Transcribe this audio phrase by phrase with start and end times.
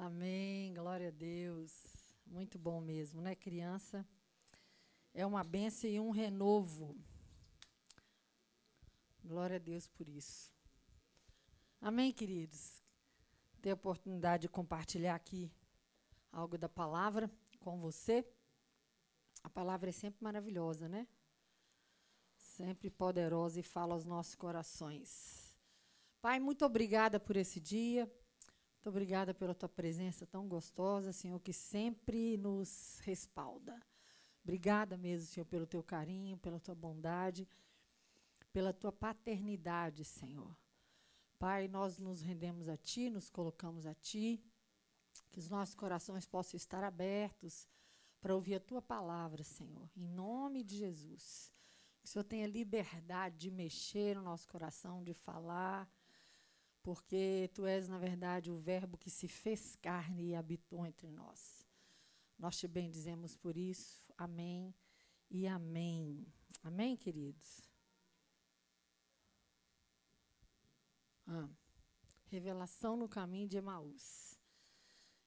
[0.00, 1.72] Amém, glória a Deus.
[2.24, 4.06] Muito bom mesmo, né, criança?
[5.12, 6.96] É uma benção e um renovo.
[9.24, 10.54] Glória a Deus por isso.
[11.80, 12.80] Amém, queridos?
[13.60, 15.50] Ter a oportunidade de compartilhar aqui
[16.30, 17.28] algo da palavra
[17.58, 18.24] com você.
[19.42, 21.08] A palavra é sempre maravilhosa, né?
[22.36, 25.58] Sempre poderosa e fala aos nossos corações.
[26.22, 28.08] Pai, muito obrigada por esse dia.
[28.88, 33.78] Muito obrigada pela tua presença tão gostosa, Senhor, que sempre nos respalda.
[34.42, 37.46] Obrigada mesmo, Senhor, pelo teu carinho, pela tua bondade,
[38.50, 40.56] pela tua paternidade, Senhor.
[41.38, 44.42] Pai, nós nos rendemos a Ti, nos colocamos a Ti,
[45.30, 47.68] que os nossos corações possam estar abertos
[48.22, 51.52] para ouvir a Tua palavra, Senhor, em nome de Jesus.
[52.00, 55.86] Que o Senhor tenha liberdade de mexer no nosso coração, de falar,
[56.88, 61.66] porque Tu és, na verdade, o Verbo que se fez carne e habitou entre nós.
[62.38, 64.02] Nós te bendizemos por isso.
[64.16, 64.74] Amém
[65.30, 66.26] e amém.
[66.62, 67.60] Amém, queridos?
[71.26, 71.46] Ah,
[72.28, 74.40] revelação no caminho de Emaús.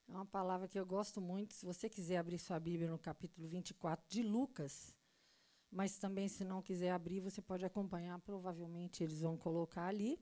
[0.07, 1.53] É uma palavra que eu gosto muito.
[1.53, 4.97] Se você quiser abrir sua Bíblia no capítulo 24 de Lucas,
[5.69, 8.17] mas também, se não quiser abrir, você pode acompanhar.
[8.17, 10.19] Provavelmente eles vão colocar ali.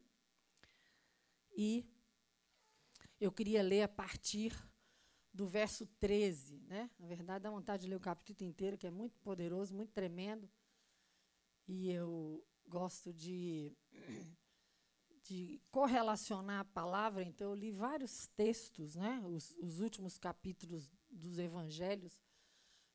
[1.61, 1.85] E
[3.19, 4.57] eu queria ler a partir
[5.33, 6.57] do verso 13.
[6.61, 6.89] Né?
[6.97, 10.49] Na verdade, dá vontade de ler o capítulo inteiro, que é muito poderoso, muito tremendo.
[11.67, 13.75] E eu gosto de
[15.25, 21.37] de correlacionar a palavra, então eu li vários textos, né, os, os últimos capítulos dos
[21.37, 22.23] evangelhos,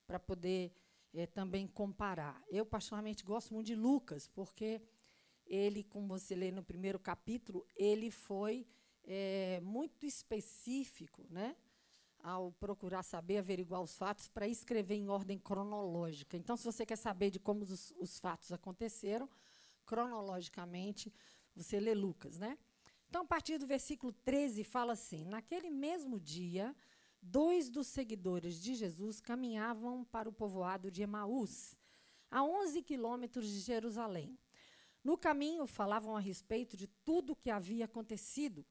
[0.07, 0.73] para poder
[1.13, 2.43] é, também comparar.
[2.49, 4.81] Eu, particularmente, gosto muito de Lucas, porque
[5.47, 8.67] ele, como você lê no primeiro capítulo, ele foi
[9.05, 11.57] é, muito específico, né,
[12.23, 16.37] ao procurar saber, averiguar os fatos, para escrever em ordem cronológica.
[16.37, 19.29] Então, se você quer saber de como os, os fatos aconteceram,
[19.85, 21.13] cronologicamente,
[21.55, 22.59] você lê Lucas, né?
[23.09, 26.75] Então, a partir do versículo 13, fala assim: Naquele mesmo dia,
[27.21, 31.77] dois dos seguidores de Jesus caminhavam para o povoado de Emaús,
[32.31, 34.37] a 11 quilômetros de Jerusalém.
[35.05, 38.65] No caminho, falavam a respeito de tudo o que havia acontecido.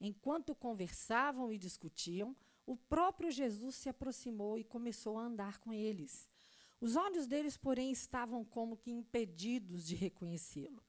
[0.00, 6.28] Enquanto conversavam e discutiam, o próprio Jesus se aproximou e começou a andar com eles.
[6.80, 10.82] Os olhos deles, porém, estavam como que impedidos de reconhecê-lo.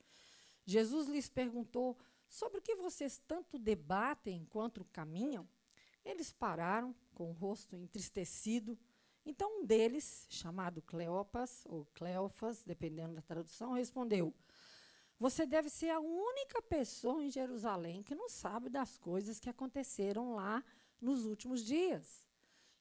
[0.66, 5.48] Jesus lhes perguntou: Sobre o que vocês tanto debatem enquanto caminham?
[6.06, 8.78] Eles pararam, com o rosto entristecido.
[9.26, 14.34] Então um deles, chamado Cleopas, ou Cleofas, dependendo da tradução, respondeu:
[15.24, 20.36] Você deve ser a única pessoa em Jerusalém que não sabe das coisas que aconteceram
[20.36, 20.62] lá
[21.00, 22.28] nos últimos dias.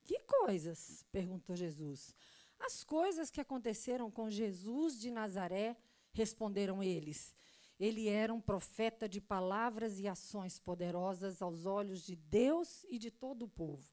[0.03, 1.06] Que coisas?
[1.12, 2.12] perguntou Jesus.
[2.58, 5.76] As coisas que aconteceram com Jesus de Nazaré,
[6.12, 7.32] responderam eles.
[7.78, 13.12] Ele era um profeta de palavras e ações poderosas aos olhos de Deus e de
[13.12, 13.88] todo o povo.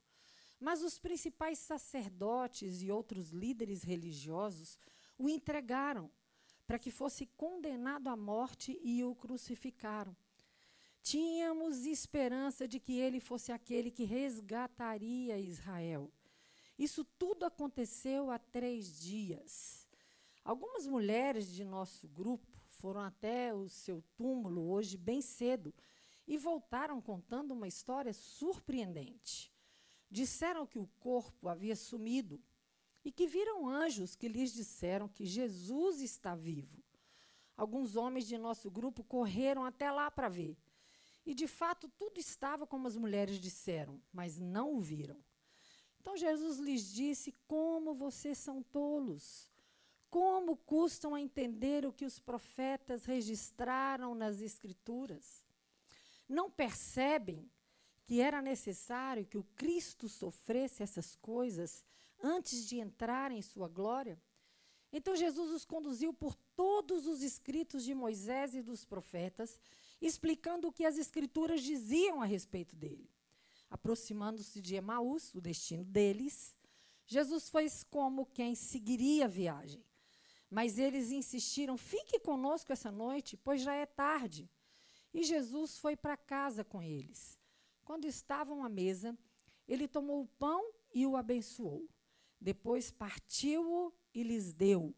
[0.59, 4.79] Mas os principais sacerdotes e outros líderes religiosos
[5.19, 6.09] o entregaram
[6.69, 10.15] para que fosse condenado à morte e o crucificaram.
[11.01, 16.11] Tínhamos esperança de que ele fosse aquele que resgataria Israel.
[16.77, 19.87] Isso tudo aconteceu há três dias.
[20.45, 25.73] Algumas mulheres de nosso grupo foram até o seu túmulo hoje bem cedo
[26.27, 29.51] e voltaram contando uma história surpreendente.
[30.07, 32.39] Disseram que o corpo havia sumido
[33.03, 36.83] e que viram anjos que lhes disseram que Jesus está vivo.
[37.55, 40.57] Alguns homens de nosso grupo correram até lá para ver.
[41.25, 45.21] E de fato tudo estava como as mulheres disseram, mas não o viram.
[45.99, 49.49] Então Jesus lhes disse: Como vocês são tolos!
[50.09, 55.45] Como custam a entender o que os profetas registraram nas Escrituras?
[56.27, 57.47] Não percebem
[58.05, 61.85] que era necessário que o Cristo sofresse essas coisas
[62.21, 64.21] antes de entrar em sua glória?
[64.91, 69.59] Então Jesus os conduziu por todos os escritos de Moisés e dos profetas,
[70.01, 73.09] explicando o que as Escrituras diziam a respeito dele.
[73.69, 76.55] Aproximando-se de Emaús, o destino deles,
[77.05, 79.83] Jesus foi como quem seguiria a viagem.
[80.49, 84.49] Mas eles insistiram: fique conosco essa noite, pois já é tarde.
[85.13, 87.39] E Jesus foi para casa com eles.
[87.83, 89.17] Quando estavam à mesa,
[89.67, 91.87] ele tomou o pão e o abençoou.
[92.39, 94.95] Depois partiu-o e lhes deu.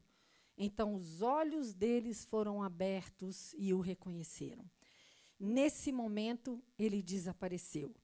[0.58, 4.70] Então os olhos deles foram abertos e o reconheceram.
[5.40, 7.96] Nesse momento, ele desapareceu.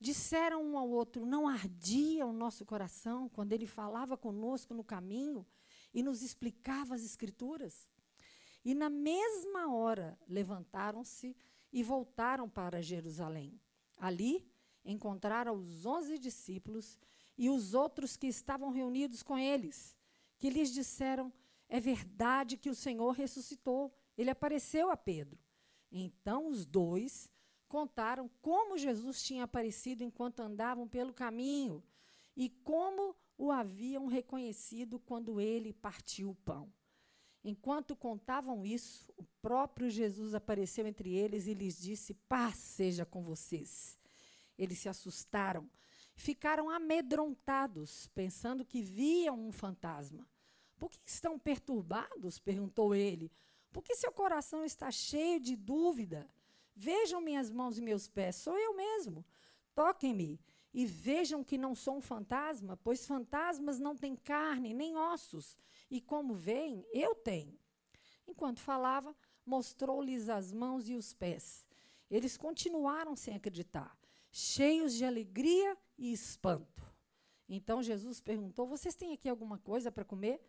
[0.00, 5.46] disseram um ao outro: Não ardia o nosso coração quando ele falava conosco no caminho
[5.92, 7.86] e nos explicava as Escrituras?
[8.64, 11.36] E na mesma hora levantaram-se
[11.70, 13.60] e voltaram para Jerusalém.
[13.96, 14.50] Ali
[14.82, 16.98] encontraram os onze discípulos
[17.40, 19.96] e os outros que estavam reunidos com eles,
[20.36, 21.32] que lhes disseram:
[21.70, 23.90] É verdade que o Senhor ressuscitou.
[24.14, 25.40] Ele apareceu a Pedro.
[25.90, 27.30] Então os dois
[27.66, 31.82] contaram como Jesus tinha aparecido enquanto andavam pelo caminho
[32.36, 36.70] e como o haviam reconhecido quando ele partiu o pão.
[37.42, 43.22] Enquanto contavam isso, o próprio Jesus apareceu entre eles e lhes disse: Paz seja com
[43.22, 43.98] vocês.
[44.58, 45.66] Eles se assustaram,
[46.20, 50.28] ficaram amedrontados, pensando que viam um fantasma.
[50.78, 52.38] Por que estão perturbados?
[52.38, 53.32] perguntou ele.
[53.72, 56.28] Por que seu coração está cheio de dúvida?
[56.76, 59.24] Vejam minhas mãos e meus pés, sou eu mesmo.
[59.74, 60.38] Toquem-me
[60.74, 65.56] e vejam que não sou um fantasma, pois fantasmas não têm carne nem ossos,
[65.90, 67.58] e como veem, eu tenho.
[68.26, 71.66] Enquanto falava, mostrou-lhes as mãos e os pés.
[72.10, 73.96] Eles continuaram sem acreditar,
[74.30, 76.82] cheios de alegria e espanto.
[77.48, 80.40] Então Jesus perguntou: Vocês têm aqui alguma coisa para comer?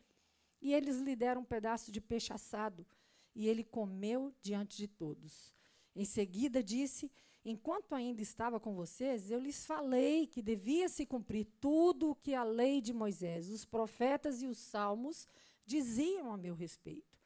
[0.61, 2.85] E eles lhe deram um pedaço de peixe assado,
[3.33, 5.53] e ele comeu diante de todos.
[5.95, 7.11] Em seguida disse:
[7.43, 12.35] Enquanto ainda estava com vocês, eu lhes falei que devia se cumprir tudo o que
[12.35, 15.27] a lei de Moisés, os profetas e os salmos
[15.65, 17.19] diziam a meu respeito.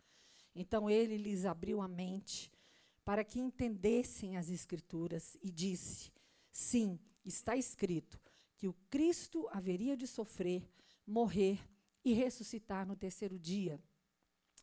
[0.55, 2.49] Então ele lhes abriu a mente
[3.03, 6.14] para que entendessem as Escrituras e disse:
[6.57, 8.17] Sim, está escrito
[8.55, 10.65] que o Cristo haveria de sofrer,
[11.05, 11.59] morrer
[12.01, 13.77] e ressuscitar no terceiro dia,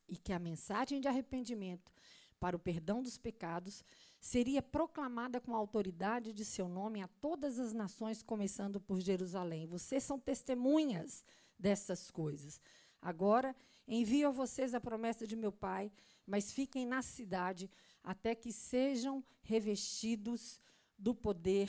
[0.08, 1.92] e que a mensagem de arrependimento
[2.40, 3.84] para o perdão dos pecados
[4.18, 9.66] seria proclamada com a autoridade de seu nome a todas as nações, começando por Jerusalém.
[9.66, 11.22] Vocês são testemunhas
[11.58, 12.58] dessas coisas.
[13.02, 13.54] Agora
[13.86, 15.92] envio a vocês a promessa de meu Pai,
[16.26, 17.70] mas fiquem na cidade
[18.02, 20.58] até que sejam revestidos
[21.02, 21.68] do poder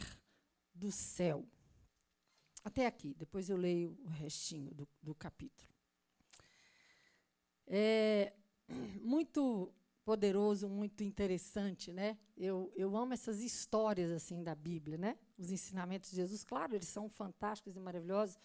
[0.75, 1.43] do céu.
[2.63, 5.73] Até aqui, depois eu leio o restinho do, do capítulo.
[7.65, 8.31] É
[9.01, 9.73] muito
[10.05, 12.15] poderoso, muito interessante, né?
[12.37, 15.17] Eu, eu amo essas histórias assim da Bíblia, né?
[15.35, 18.37] Os ensinamentos de Jesus, claro, eles são fantásticos e maravilhosos,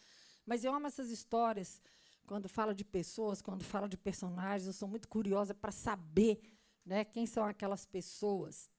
[0.47, 1.83] mas eu amo essas histórias
[2.27, 6.41] quando fala de pessoas, quando fala de personagens, eu sou muito curiosa para saber,
[6.85, 8.71] né, quem são aquelas pessoas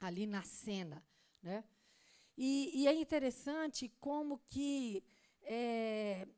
[0.00, 1.02] ali na cena,
[1.46, 1.64] né?
[2.36, 5.02] E, e é interessante como que
[5.42, 6.28] é,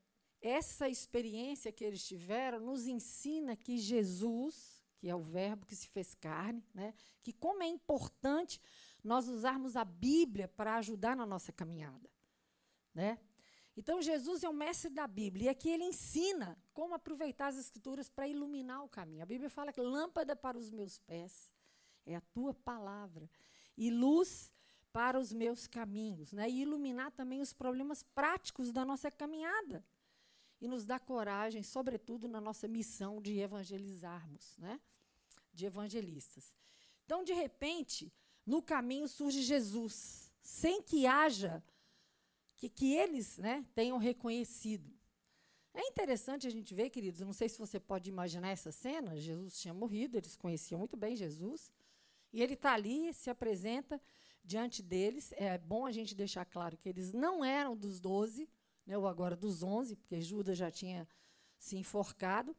[0.41, 5.87] essa experiência que eles tiveram nos ensina que Jesus que é o verbo que se
[5.89, 6.93] fez carne, né?
[7.23, 8.61] que como é importante
[9.03, 12.11] nós usarmos a Bíblia para ajudar na nossa caminhada.
[12.93, 13.19] Né?
[13.77, 18.11] Então, Jesus é o mestre da Bíblia, e aqui ele ensina como aproveitar as Escrituras
[18.11, 19.23] para iluminar o caminho.
[19.23, 21.53] A Bíblia fala que lâmpada para os meus pés
[22.05, 23.31] é a tua palavra,
[23.77, 24.53] e luz
[24.93, 26.49] para os meus caminhos, né?
[26.49, 29.85] e iluminar também os problemas práticos da nossa caminhada
[30.61, 34.81] e nos dá coragem, sobretudo na nossa missão de evangelizarmos, né?
[35.53, 36.53] de evangelistas.
[37.05, 38.13] Então, de repente,
[38.45, 41.63] no caminho surge Jesus, sem que haja,
[42.57, 44.93] que, que eles né, tenham reconhecido.
[45.73, 49.61] É interessante a gente ver, queridos, não sei se você pode imaginar essa cena, Jesus
[49.61, 51.71] tinha morrido, eles conheciam muito bem Jesus,
[52.33, 54.01] e ele está ali, se apresenta
[54.49, 55.31] diante deles.
[55.37, 58.49] É bom a gente deixar claro que eles não eram dos doze,
[58.87, 61.07] né, ou agora dos onze, porque Judas já tinha
[61.59, 62.57] se enforcado,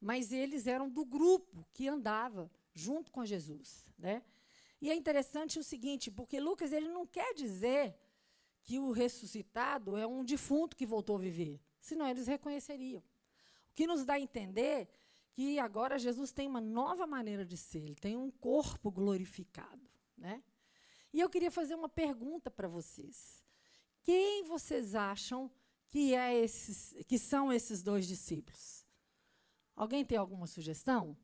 [0.00, 3.86] mas eles eram do grupo que andava junto com Jesus.
[3.96, 4.20] Né?
[4.80, 7.96] E é interessante o seguinte, porque Lucas ele não quer dizer
[8.64, 13.00] que o ressuscitado é um defunto que voltou a viver, senão eles reconheceriam.
[13.70, 14.88] O que nos dá a entender
[15.30, 19.88] que agora Jesus tem uma nova maneira de ser, ele tem um corpo glorificado.
[20.16, 20.42] Né?
[21.12, 23.44] E eu queria fazer uma pergunta para vocês.
[24.02, 25.50] Quem vocês acham
[25.88, 28.86] que, é esses, que são esses dois discípulos?
[29.76, 31.16] Alguém tem alguma sugestão?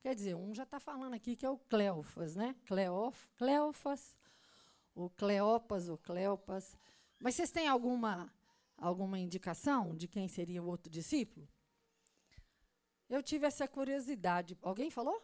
[0.00, 2.54] Quer dizer, um já está falando aqui que é o Cleofas, né?
[2.66, 4.16] Cleof, Cleofas,
[4.94, 6.76] o Cleopas, ou Cleopas.
[7.18, 8.32] Mas vocês têm alguma,
[8.76, 11.48] alguma indicação de quem seria o outro discípulo?
[13.08, 14.58] Eu tive essa curiosidade.
[14.60, 15.22] Alguém falou?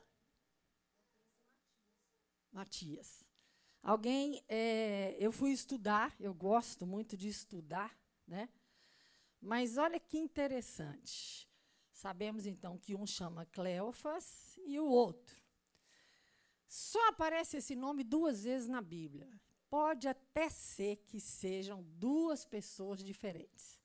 [2.53, 3.28] Matias.
[3.83, 8.49] Alguém, é, eu fui estudar, eu gosto muito de estudar, né?
[9.41, 11.49] Mas olha que interessante.
[11.93, 15.37] Sabemos então que um chama Cleofas e o outro.
[16.69, 19.29] Só aparece esse nome duas vezes na Bíblia.
[19.71, 23.79] pode até ser que sejam duas pessoas diferentes.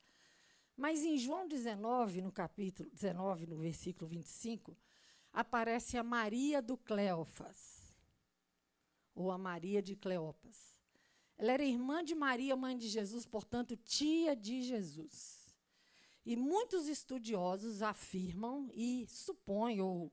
[0.78, 4.78] Mas em João 19, no capítulo 19, no versículo 25,
[5.34, 7.83] aparece a Maria do Cleofas,
[9.24, 10.80] ou a Maria de Cleopas.
[11.38, 15.54] Ela era irmã de Maria, mãe de Jesus, portanto, tia de Jesus.
[16.26, 20.12] E muitos estudiosos afirmam e supõem, ou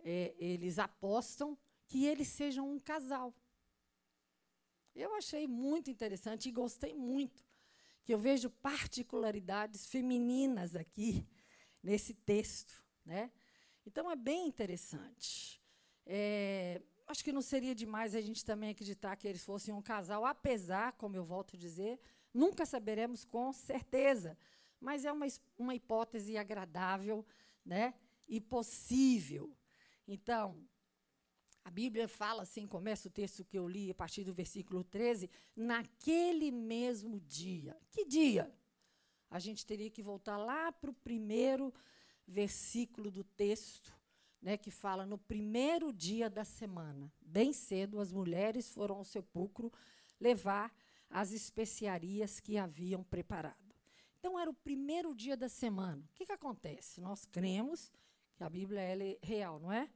[0.00, 3.34] é, eles apostam, que eles sejam um casal.
[4.94, 7.44] Eu achei muito interessante e gostei muito,
[8.02, 11.26] que eu vejo particularidades femininas aqui
[11.82, 12.84] nesse texto.
[13.04, 13.30] Né?
[13.84, 15.62] Então, é bem interessante.
[16.04, 20.24] É, acho que não seria demais a gente também acreditar que eles fossem um casal,
[20.24, 22.00] apesar, como eu volto a dizer,
[22.32, 24.36] nunca saberemos com certeza,
[24.80, 27.24] mas é uma, uma hipótese agradável
[27.64, 27.94] né,
[28.28, 29.56] e possível.
[30.06, 30.62] Então,
[31.64, 35.28] a Bíblia fala assim, começa o texto que eu li a partir do versículo 13,
[35.56, 37.76] naquele mesmo dia.
[37.90, 38.54] Que dia?
[39.28, 41.74] A gente teria que voltar lá para o primeiro
[42.24, 43.95] versículo do texto,
[44.46, 47.12] né, que fala no primeiro dia da semana.
[47.20, 49.72] Bem cedo, as mulheres foram ao sepulcro
[50.20, 50.72] levar
[51.10, 53.74] as especiarias que haviam preparado.
[54.20, 56.00] Então, era o primeiro dia da semana.
[56.12, 57.00] O que, que acontece?
[57.00, 57.90] Nós cremos
[58.36, 59.90] que a Bíblia é real, não é?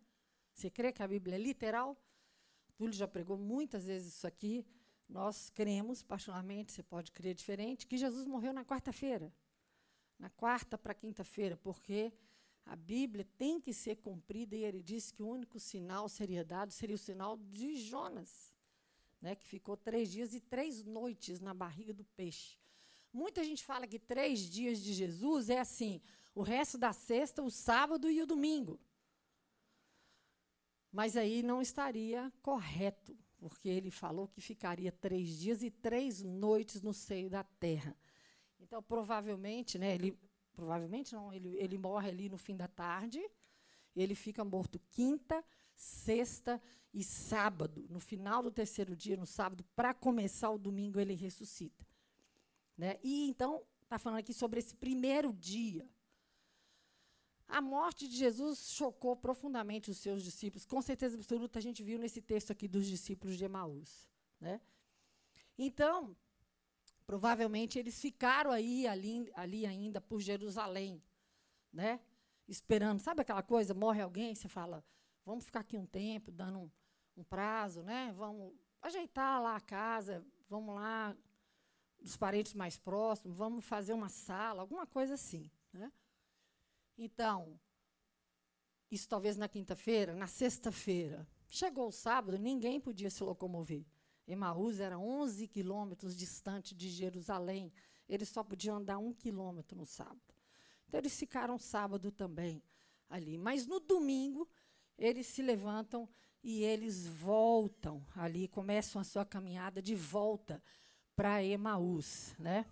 [0.52, 1.96] Você crê que a Bíblia é literal?
[2.74, 4.66] Túlio já pregou muitas vezes isso aqui.
[5.08, 9.32] Nós cremos, particularmente, você pode crer diferente, que Jesus morreu na quarta-feira.
[10.18, 12.12] Na quarta para quinta-feira, porque
[12.64, 16.72] a Bíblia tem que ser cumprida e ele disse que o único sinal seria dado
[16.72, 18.52] seria o sinal de Jonas,
[19.20, 22.58] né, que ficou três dias e três noites na barriga do peixe.
[23.12, 26.00] Muita gente fala que três dias de Jesus é assim:
[26.34, 28.78] o resto da sexta, o sábado e o domingo.
[30.92, 36.82] Mas aí não estaria correto, porque ele falou que ficaria três dias e três noites
[36.82, 37.96] no seio da terra.
[38.58, 40.16] Então, provavelmente, né, ele,
[40.52, 43.20] provavelmente não, ele, ele morre ali no fim da tarde,
[43.94, 46.60] ele fica morto quinta, sexta
[46.92, 47.86] e sábado.
[47.88, 51.86] No final do terceiro dia, no sábado, para começar o domingo, ele ressuscita.
[52.76, 52.98] Né?
[53.02, 55.88] E então, está falando aqui sobre esse primeiro dia.
[57.48, 60.64] A morte de Jesus chocou profundamente os seus discípulos.
[60.64, 64.08] Com certeza absoluta, a gente viu nesse texto aqui dos discípulos de Emaús.
[64.40, 64.60] Né?
[65.58, 66.16] Então,
[67.10, 71.02] provavelmente eles ficaram aí ali, ali ainda por Jerusalém,
[71.72, 71.98] né?
[72.46, 73.00] esperando.
[73.00, 73.74] Sabe aquela coisa?
[73.74, 74.84] Morre alguém, você fala,
[75.26, 76.70] vamos ficar aqui um tempo, dando um,
[77.16, 78.12] um prazo, né?
[78.16, 81.16] vamos ajeitar lá a casa, vamos lá,
[82.00, 85.50] dos parentes mais próximos, vamos fazer uma sala, alguma coisa assim.
[85.72, 85.90] Né?
[86.96, 87.58] Então,
[88.88, 91.26] isso talvez na quinta-feira, na sexta-feira.
[91.48, 93.84] Chegou o sábado, ninguém podia se locomover.
[94.30, 97.72] Emaús era 11 quilômetros distante de Jerusalém.
[98.08, 100.34] Eles só podiam andar um quilômetro no sábado.
[100.86, 102.62] Então, eles ficaram sábado também
[103.08, 103.36] ali.
[103.38, 104.48] Mas no domingo,
[104.98, 106.08] eles se levantam
[106.42, 110.62] e eles voltam ali, começam a sua caminhada de volta
[111.14, 112.34] para Emaús.
[112.38, 112.64] Né?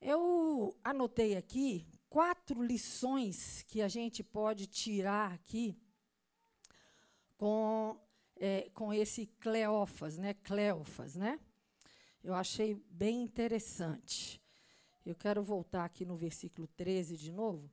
[0.00, 5.76] Eu anotei aqui quatro lições que a gente pode tirar aqui
[7.36, 7.96] com,
[8.38, 10.34] é, com esse Cleófas, né?
[10.34, 11.38] Cleófas, né?
[12.22, 14.40] Eu achei bem interessante.
[15.04, 17.70] Eu quero voltar aqui no versículo 13 de novo.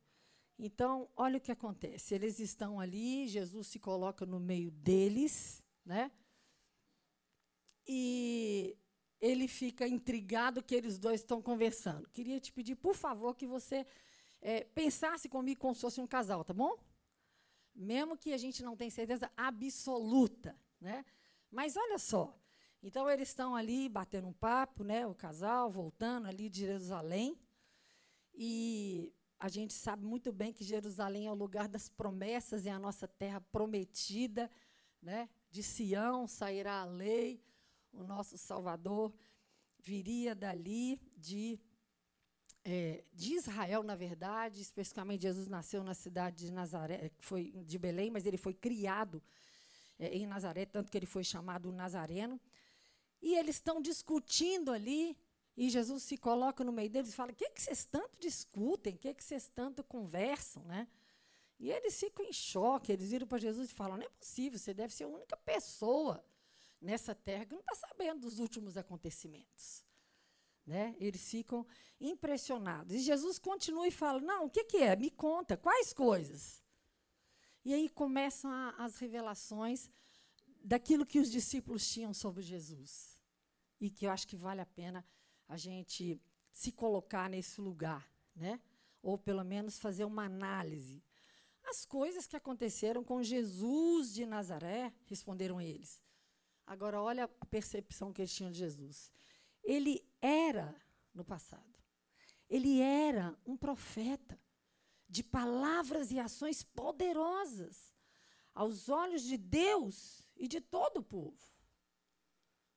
[0.57, 2.15] Então, olha o que acontece.
[2.15, 6.11] Eles estão ali, Jesus se coloca no meio deles, né?
[7.87, 8.77] E
[9.19, 12.09] ele fica intrigado que eles dois estão conversando.
[12.09, 13.85] Queria te pedir, por favor, que você
[14.41, 16.77] é, pensasse comigo como se fosse um casal, tá bom?
[17.75, 21.05] Mesmo que a gente não tenha certeza absoluta, né?
[21.51, 22.39] Mas olha só,
[22.81, 25.05] então eles estão ali batendo um papo, né?
[25.05, 27.37] O casal voltando ali de Jerusalém
[28.33, 32.79] e a gente sabe muito bem que Jerusalém é o lugar das promessas, é a
[32.79, 34.49] nossa terra prometida,
[35.01, 35.29] né?
[35.51, 37.43] De Sião sairá a lei,
[37.91, 39.13] o nosso Salvador
[39.79, 41.59] viria dali de
[42.65, 48.09] é, de Israel, na verdade, especificamente Jesus nasceu na cidade de Nazaré, foi de Belém,
[48.09, 49.21] mas ele foi criado
[49.99, 52.41] é, em Nazaré, tanto que ele foi chamado Nazareno.
[53.21, 55.15] E eles estão discutindo ali,
[55.55, 58.95] e Jesus se coloca no meio deles e fala: O que, que vocês tanto discutem?
[58.95, 60.63] O que, que vocês tanto conversam?
[60.63, 60.87] Né?
[61.59, 64.73] E eles ficam em choque, eles viram para Jesus e falam: Não é possível, você
[64.73, 66.25] deve ser a única pessoa
[66.81, 69.84] nessa terra que não está sabendo dos últimos acontecimentos.
[70.65, 70.95] Né?
[70.99, 71.65] Eles ficam
[71.99, 72.95] impressionados.
[72.95, 74.95] E Jesus continua e fala: Não, o que, que é?
[74.95, 76.63] Me conta, quais coisas?
[77.63, 79.89] E aí começam a, as revelações
[80.63, 83.15] daquilo que os discípulos tinham sobre Jesus.
[83.79, 85.05] e que eu acho que vale a pena
[85.47, 86.19] a gente
[86.51, 88.59] se colocar nesse lugar, né?
[89.01, 91.03] Ou pelo menos fazer uma análise.
[91.63, 96.01] As coisas que aconteceram com Jesus de Nazaré, responderam eles.
[96.65, 99.11] Agora olha a percepção que eles tinham de Jesus.
[99.65, 100.73] Ele era
[101.13, 101.75] no passado.
[102.47, 104.39] Ele era um profeta
[105.09, 107.93] de palavras e ações poderosas
[108.53, 111.37] aos olhos de Deus e de todo o povo.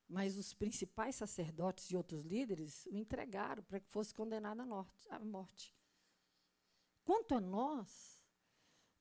[0.07, 4.61] Mas os principais sacerdotes e outros líderes o entregaram para que fosse condenado
[5.09, 5.75] à morte.
[7.03, 8.19] Quanto a nós,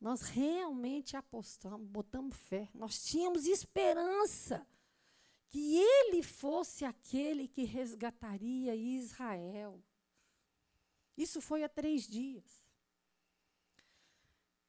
[0.00, 4.66] nós realmente apostamos, botamos fé, nós tínhamos esperança
[5.49, 9.83] que ele fosse aquele que resgataria Israel.
[11.17, 12.64] Isso foi há três dias.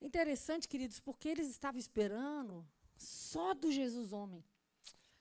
[0.02, 4.44] Interessante, queridos, porque eles estavam esperando só do Jesus homem.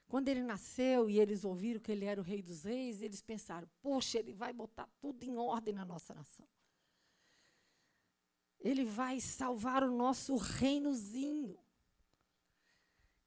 [0.06, 3.68] Quando ele nasceu e eles ouviram que ele era o rei dos reis, eles pensaram:
[3.82, 6.48] poxa, ele vai botar tudo em ordem na nossa nação.
[8.60, 11.58] Ele vai salvar o nosso reinozinho.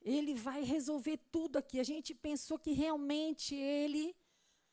[0.01, 1.79] Ele vai resolver tudo aqui.
[1.79, 4.15] A gente pensou que realmente ele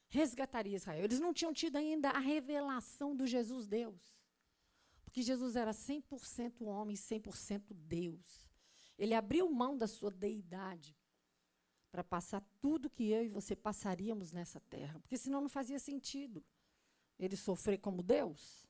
[0.09, 1.05] resgataria Israel.
[1.05, 4.19] Eles não tinham tido ainda a revelação do Jesus Deus.
[5.05, 8.49] Porque Jesus era 100% homem, 100% Deus.
[8.99, 10.97] Ele abriu mão da sua deidade
[11.91, 14.99] para passar tudo que eu e você passaríamos nessa terra.
[15.01, 16.45] Porque senão não fazia sentido
[17.19, 18.67] ele sofrer como Deus.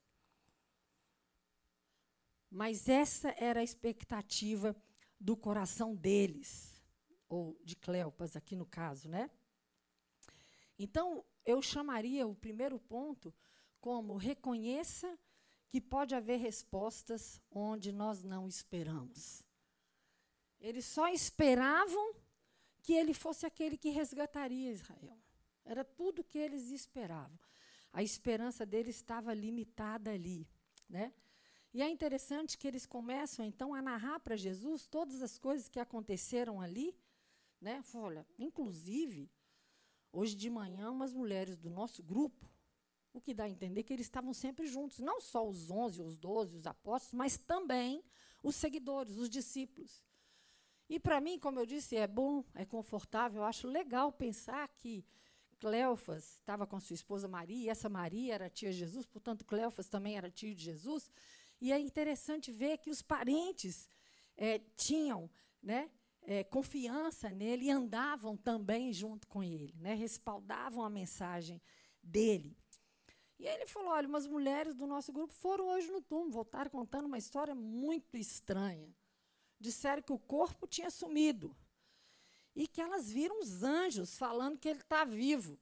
[2.51, 4.75] Mas essa era a expectativa
[5.21, 6.83] do coração deles,
[7.29, 9.31] ou de Cleopas, aqui no caso, né?
[10.79, 13.35] Então, eu chamaria o primeiro ponto
[13.81, 15.19] como reconheça
[15.69, 19.43] que pode haver respostas onde nós não esperamos.
[20.61, 22.15] Eles só esperavam
[22.83, 25.19] que ele fosse aquele que resgataria Israel.
[25.65, 27.39] Era tudo que eles esperavam.
[27.93, 30.49] A esperança deles estava limitada ali,
[30.89, 31.13] né?
[31.73, 35.79] E é interessante que eles começam então a narrar para Jesus todas as coisas que
[35.79, 36.97] aconteceram ali,
[37.61, 37.85] né?
[37.95, 39.31] Olha, inclusive,
[40.13, 42.49] hoje de manhã umas mulheres do nosso grupo,
[43.13, 46.17] o que dá a entender que eles estavam sempre juntos, não só os onze, os
[46.17, 48.03] doze, os apóstolos, mas também
[48.43, 50.03] os seguidores, os discípulos.
[50.89, 55.05] E para mim, como eu disse, é bom, é confortável, eu acho legal pensar que
[55.59, 59.89] Cleofas estava com sua esposa Maria, e essa Maria era tia de Jesus, portanto, Cleofas
[59.89, 61.11] também era tio de Jesus.
[61.61, 63.89] E é interessante ver que os parentes
[64.37, 65.31] é, tinham
[65.63, 65.91] né,
[66.23, 71.61] é, confiança nele e andavam também junto com ele, né, respaldavam a mensagem
[72.03, 72.57] dele.
[73.39, 77.07] E ele falou: olha, umas mulheres do nosso grupo foram hoje no túmulo, voltaram contando
[77.07, 78.95] uma história muito estranha.
[79.61, 81.57] Disseram que o corpo tinha sumido
[82.55, 85.59] e que elas viram os anjos falando que ele está vivo.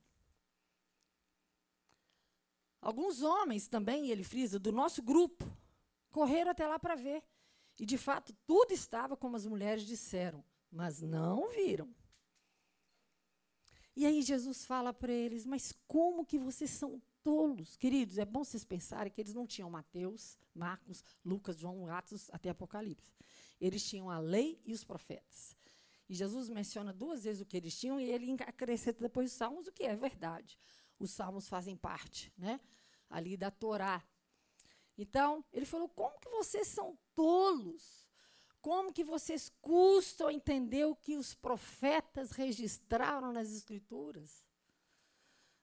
[2.81, 5.45] Alguns homens também, ele frisa, do nosso grupo,
[6.17, 7.23] correram até lá para ver.
[7.79, 11.95] E, de fato, tudo estava como as mulheres disseram, mas não viram.
[13.95, 17.77] E aí Jesus fala para eles: Mas como que vocês são tolos?
[17.77, 22.49] Queridos, é bom vocês pensarem que eles não tinham Mateus, Marcos, Lucas, João, Atos até
[22.49, 23.13] Apocalipse.
[23.61, 25.55] Eles tinham a lei e os profetas.
[26.09, 29.67] E Jesus menciona duas vezes o que eles tinham e ele acrescenta depois os salmos,
[29.67, 30.59] o que é verdade.
[30.99, 32.59] Os salmos fazem parte né,
[33.11, 34.03] ali da Torá.
[34.97, 38.07] Então, ele falou: como que vocês são tolos?
[38.61, 44.45] Como que vocês custam entender o que os profetas registraram nas Escrituras?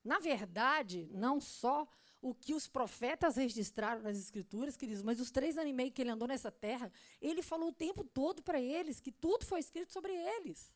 [0.04, 1.88] Na verdade, não só
[2.22, 6.02] o que os profetas registraram nas Escrituras, queridos, mas os três anos e meio que
[6.02, 9.92] ele andou nessa terra, ele falou o tempo todo para eles que tudo foi escrito
[9.92, 10.74] sobre eles.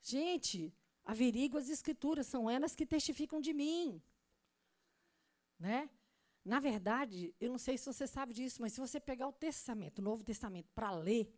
[0.00, 4.02] Gente, averigo as Escrituras, são elas que testificam de mim.
[5.58, 5.90] Né?
[6.44, 10.00] Na verdade, eu não sei se você sabe disso, mas se você pegar o Testamento,
[10.00, 11.32] o Novo Testamento, para ler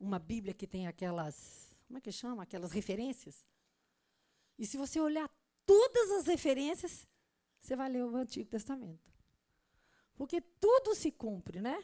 [0.00, 2.42] uma Bíblia que tem aquelas, como é que chama?
[2.42, 3.46] Aquelas referências.
[4.58, 5.30] E se você olhar
[5.64, 7.06] todas as referências,
[7.60, 9.12] você vai ler o Antigo Testamento.
[10.16, 11.82] Porque tudo se cumpre, né?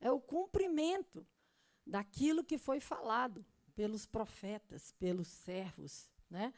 [0.00, 1.26] É o cumprimento
[1.86, 6.52] daquilo que foi falado pelos profetas, pelos servos, né?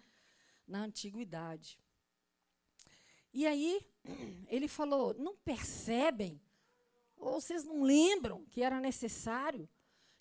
[0.66, 1.78] Na antiguidade.
[3.32, 3.86] E aí,
[4.48, 6.40] ele falou: não percebem?
[7.16, 9.68] Ou vocês não lembram que era necessário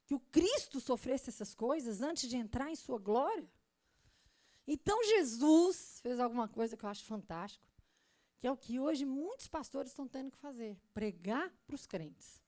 [0.05, 3.49] que o Cristo sofresse essas coisas antes de entrar em sua glória?
[4.65, 7.65] Então, Jesus fez alguma coisa que eu acho fantástico,
[8.39, 12.41] que é o que hoje muitos pastores estão tendo que fazer: pregar para os crentes.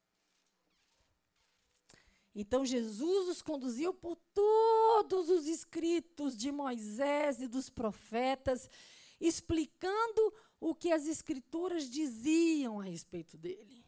[2.34, 8.70] Então Jesus os conduziu por todos os escritos de Moisés e dos profetas,
[9.20, 13.86] explicando o que as escrituras diziam a respeito dele.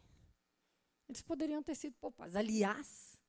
[1.07, 2.35] Eles poderiam ter sido poupados.
[2.35, 3.21] Aliás,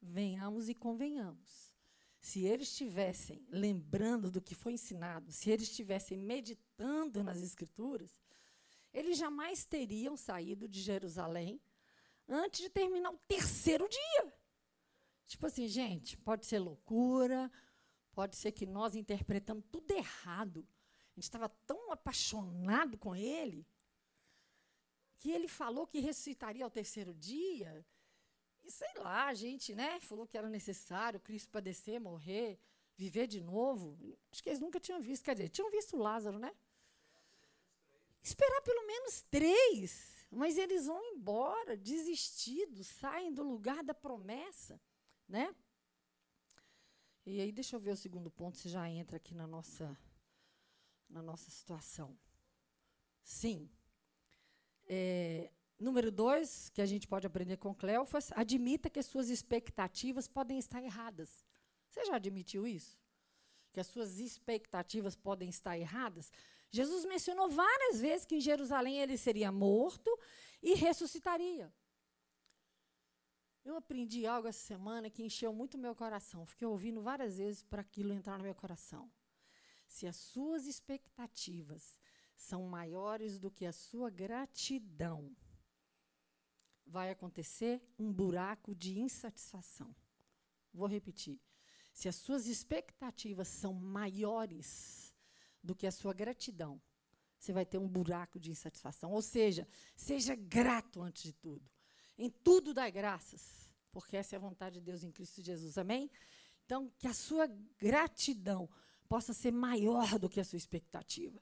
[0.00, 1.72] venhamos e convenhamos.
[2.20, 8.20] Se eles estivessem lembrando do que foi ensinado, se eles estivessem meditando nas escrituras,
[8.92, 11.60] eles jamais teriam saído de Jerusalém
[12.28, 14.34] antes de terminar o terceiro dia.
[15.26, 17.50] Tipo assim, gente, pode ser loucura,
[18.12, 20.66] pode ser que nós interpretamos tudo errado.
[21.18, 23.66] Gente estava tão apaixonado com ele
[25.18, 27.84] que ele falou que ressuscitaria ao terceiro dia.
[28.62, 32.56] E sei lá, a gente, né, falou que era necessário Cristo padecer, morrer,
[32.96, 33.98] viver de novo.
[34.30, 36.54] Acho que eles nunca tinham visto, quer dizer, tinham visto Lázaro, né?
[38.22, 40.24] Esperar pelo menos três.
[40.30, 44.80] Mas eles vão embora, desistidos, saem do lugar da promessa,
[45.26, 45.52] né?
[47.26, 49.98] E aí deixa eu ver o segundo ponto, se já entra aqui na nossa
[51.08, 52.16] na nossa situação.
[53.22, 53.70] Sim.
[54.86, 60.58] É, número dois, que a gente pode aprender com Cleofas, admita que suas expectativas podem
[60.58, 61.44] estar erradas.
[61.88, 62.98] Você já admitiu isso?
[63.72, 66.32] Que as suas expectativas podem estar erradas?
[66.70, 70.10] Jesus mencionou várias vezes que em Jerusalém ele seria morto
[70.62, 71.72] e ressuscitaria.
[73.64, 76.46] Eu aprendi algo essa semana que encheu muito meu coração.
[76.46, 79.10] Fiquei ouvindo várias vezes para aquilo entrar no meu coração.
[79.88, 81.98] Se as suas expectativas
[82.36, 85.34] são maiores do que a sua gratidão,
[86.86, 89.94] vai acontecer um buraco de insatisfação.
[90.72, 91.40] Vou repetir.
[91.92, 95.12] Se as suas expectativas são maiores
[95.62, 96.80] do que a sua gratidão,
[97.38, 99.10] você vai ter um buraco de insatisfação.
[99.10, 101.68] Ou seja, seja grato antes de tudo.
[102.16, 105.78] Em tudo dá graças, porque essa é a vontade de Deus em Cristo Jesus.
[105.78, 106.10] Amém?
[106.64, 107.46] Então, que a sua
[107.78, 108.68] gratidão
[109.08, 111.40] possa ser maior do que a sua expectativa.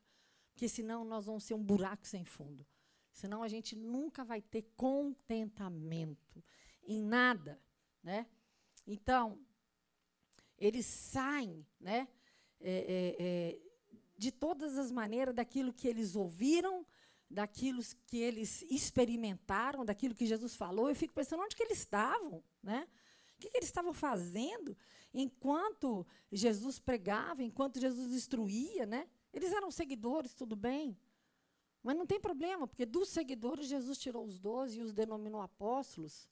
[0.53, 2.67] Porque senão nós vamos ser um buraco sem fundo.
[3.13, 6.43] Senão a gente nunca vai ter contentamento
[6.87, 7.61] em nada,
[8.03, 8.27] né?
[8.87, 9.39] Então,
[10.59, 12.09] eles saem, né?
[12.61, 13.61] É, é, é,
[14.17, 16.87] de todas as maneiras daquilo que eles ouviram,
[17.29, 20.89] daquilo que eles experimentaram, daquilo que Jesus falou.
[20.89, 22.89] Eu fico pensando onde que eles estavam, né?
[23.37, 24.77] O que, eles estavam fazendo
[25.13, 29.09] enquanto Jesus pregava, enquanto Jesus instruía, né?
[29.33, 30.99] Eles eram seguidores, tudo bem.
[31.83, 36.29] Mas não tem problema, porque dos seguidores Jesus tirou os doze e os denominou apóstolos.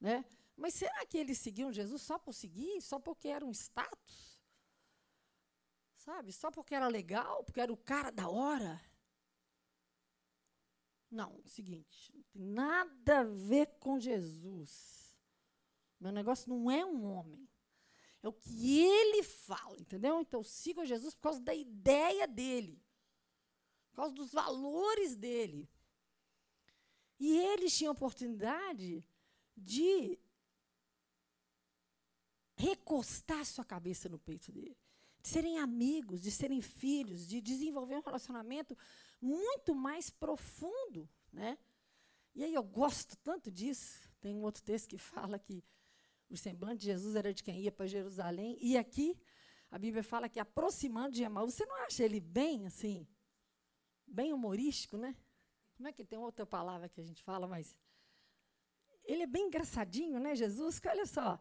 [0.00, 0.24] Né?
[0.56, 4.42] Mas será que eles seguiam Jesus só por seguir, só porque era um status?
[5.94, 6.32] Sabe?
[6.32, 8.80] Só porque era legal, porque era o cara da hora.
[11.10, 14.95] Não, o seguinte, não tem nada a ver com Jesus.
[16.00, 17.48] Meu negócio não é um homem.
[18.22, 20.20] É o que ele fala, entendeu?
[20.20, 20.42] Então
[20.82, 22.82] a Jesus por causa da ideia dele.
[23.90, 25.68] Por causa dos valores dele.
[27.18, 29.04] E eles tinham oportunidade
[29.56, 30.18] de
[32.56, 34.76] recostar sua cabeça no peito dele
[35.26, 38.78] de serem amigos, de serem filhos, de desenvolver um relacionamento
[39.20, 41.58] muito mais profundo, né?
[42.32, 44.08] E aí eu gosto tanto disso.
[44.20, 45.64] Tem um outro texto que fala que
[46.28, 48.58] o semblante de Jesus era de quem ia para Jerusalém.
[48.60, 49.18] E aqui
[49.70, 53.06] a Bíblia fala que aproximando de Emaús, você não acha ele bem assim,
[54.06, 55.16] bem humorístico, né?
[55.76, 57.76] Como é que tem outra palavra que a gente fala, mas
[59.04, 60.78] ele é bem engraçadinho, né, Jesus?
[60.78, 61.40] Que olha só,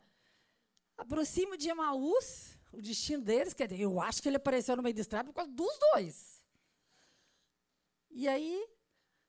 [0.98, 4.94] aproxima de Emaús, o destino deles, quer dizer, eu acho que ele apareceu no meio
[4.94, 6.44] da estrada por causa dos dois.
[8.12, 8.68] E aí,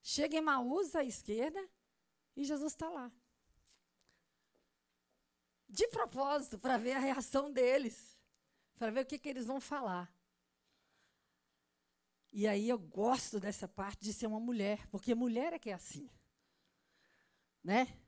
[0.03, 1.61] chega em Maús à esquerda
[2.37, 3.12] e Jesus está lá.
[5.69, 8.17] De propósito, para ver a reação deles,
[8.79, 10.13] para ver o que, que eles vão falar.
[12.33, 15.75] E aí eu gosto dessa parte de ser uma mulher, porque mulher é que é
[15.75, 16.11] assim.
[17.65, 17.99] Né?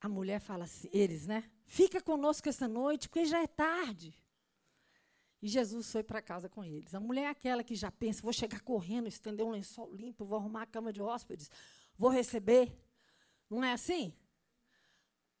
[0.00, 1.50] A mulher fala assim, eles, né?
[1.66, 4.16] Fica conosco essa noite, porque já é tarde.
[5.40, 6.94] E Jesus foi para casa com eles.
[6.94, 10.38] A mulher é aquela que já pensa: vou chegar correndo, estender um lençol limpo, vou
[10.38, 11.50] arrumar a cama de hóspedes,
[11.96, 12.76] vou receber.
[13.48, 14.14] Não é assim?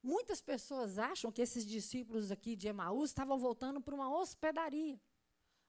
[0.08, 4.98] Muitas pessoas acham que esses discípulos aqui de Emaús estavam voltando para uma hospedaria.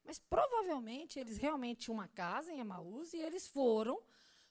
[0.06, 4.02] Mas provavelmente eles realmente tinham uma casa em Emaús e eles foram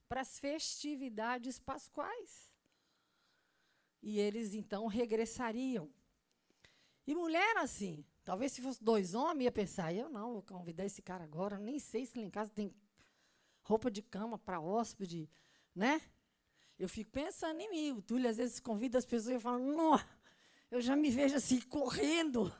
[0.06, 2.52] para as festividades pascuais.
[4.02, 5.90] E eles então regressariam.
[7.06, 11.00] E mulher assim, talvez se fosse dois homens, ia pensar, eu não, vou convidar esse
[11.00, 12.74] cara agora, nem sei se lá em casa tem
[13.62, 15.30] roupa de cama para hóspede,
[15.74, 15.98] né?
[16.78, 17.92] Eu fico pensando em mim.
[17.98, 20.00] O Túlio às vezes convida as pessoas e fala, não,
[20.70, 22.52] eu já me vejo assim, correndo.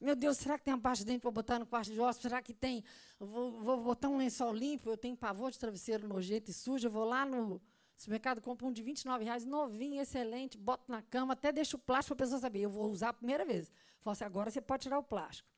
[0.00, 2.22] Meu Deus, será que tem uma parte dentro para botar no quarto de hóspede?
[2.22, 2.84] Será que tem?
[3.18, 6.86] Eu vou, vou botar um lençol limpo, eu tenho pavor de travesseiro nojento e sujo,
[6.86, 7.60] eu vou lá no
[7.96, 12.14] supermercado, compro um de 29 reais, novinho, excelente, boto na cama, até deixo o plástico
[12.14, 12.60] para a pessoa saber.
[12.60, 13.70] Eu vou usar a primeira vez.
[14.00, 15.48] Falo assim, agora você pode tirar o plástico.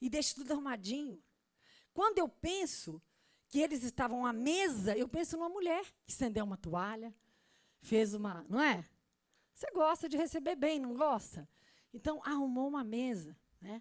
[0.00, 1.20] E deixo tudo arrumadinho.
[1.94, 3.00] Quando eu penso
[3.48, 7.14] que eles estavam à mesa, eu penso numa mulher que estendeu uma toalha,
[7.86, 8.44] fez uma.
[8.48, 8.84] Não é?
[9.54, 11.48] Você gosta de receber bem, não gosta?
[11.94, 13.36] Então, arrumou uma mesa.
[13.60, 13.80] Né?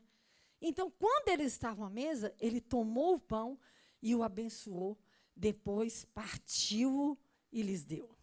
[0.62, 3.60] Então, quando eles estavam à mesa, ele tomou o pão
[4.02, 4.98] e o abençoou.
[5.36, 7.18] Depois partiu
[7.52, 8.16] e lhes deu.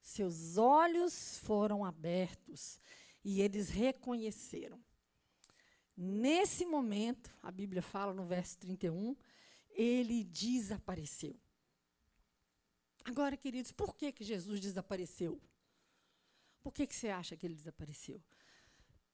[0.00, 2.78] Seus olhos foram abertos
[3.24, 4.80] e eles reconheceram.
[5.96, 9.16] Nesse momento, a Bíblia fala no verso 31,
[9.70, 11.34] ele desapareceu.
[13.06, 15.40] Agora, queridos, por que, que Jesus desapareceu?
[16.60, 18.20] Por que, que você acha que ele desapareceu?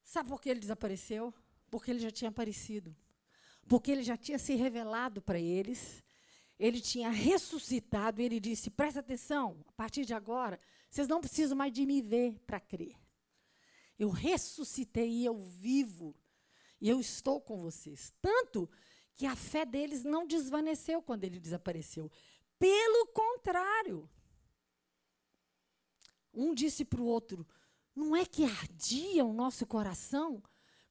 [0.03, 1.33] Sabe por que ele desapareceu?
[1.71, 2.97] Porque ele já tinha aparecido.
[3.69, 6.03] Porque ele já tinha se revelado para eles.
[6.59, 11.57] Ele tinha ressuscitado e ele disse: presta atenção, a partir de agora, vocês não precisam
[11.57, 12.97] mais de me ver para crer.
[13.99, 16.17] Eu ressuscitei e eu vivo.
[16.81, 18.15] E eu estou com vocês.
[18.23, 18.69] Tanto
[19.15, 22.11] que a fé deles não desvaneceu quando ele desapareceu.
[22.63, 24.09] Pelo contrário.
[26.33, 27.45] Um disse para o outro:
[27.93, 30.41] não é que ardia o nosso coração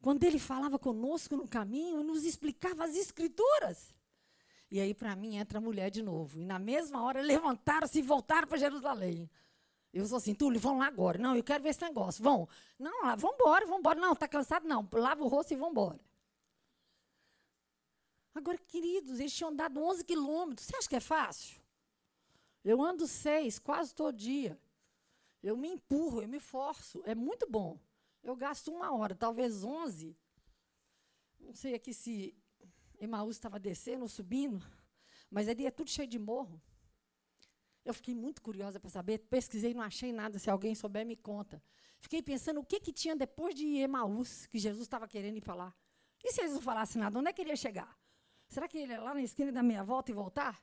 [0.02, 3.96] quando ele falava conosco no caminho e nos explicava as escrituras?
[4.70, 6.38] E aí, para mim, entra a mulher de novo.
[6.42, 9.32] E na mesma hora, levantaram-se e voltaram para Jerusalém.
[9.94, 11.18] Eu sou assim, Túlio, vão lá agora.
[11.18, 12.22] Não, eu quero ver esse negócio.
[12.22, 12.50] Vão.
[12.78, 13.98] Não, lá, vão embora, vão embora.
[13.98, 14.68] Não, está cansado?
[14.68, 14.86] Não.
[14.92, 16.02] Lava o rosto e vão embora.
[18.36, 20.68] Agora, queridos, eles tinham andado 11 quilômetros.
[20.68, 21.61] Você acha que é fácil?
[22.64, 24.60] Eu ando seis, quase todo dia.
[25.42, 27.02] Eu me empurro, eu me forço.
[27.06, 27.80] É muito bom.
[28.22, 30.16] Eu gasto uma hora, talvez 11.
[31.40, 32.36] Não sei aqui se
[33.00, 34.64] Emaús estava descendo ou subindo,
[35.30, 36.62] mas ali é tudo cheio de morro.
[37.84, 40.38] Eu fiquei muito curiosa para saber, pesquisei, não achei nada.
[40.38, 41.64] Se alguém souber, me conta.
[42.00, 45.74] Fiquei pensando o que, que tinha depois de Emaús, que Jesus estava querendo ir lá.
[46.24, 48.00] E se eles não falassem nada, onde é que ele ia chegar?
[48.48, 50.62] Será que ele ia lá na esquina da minha volta e voltar?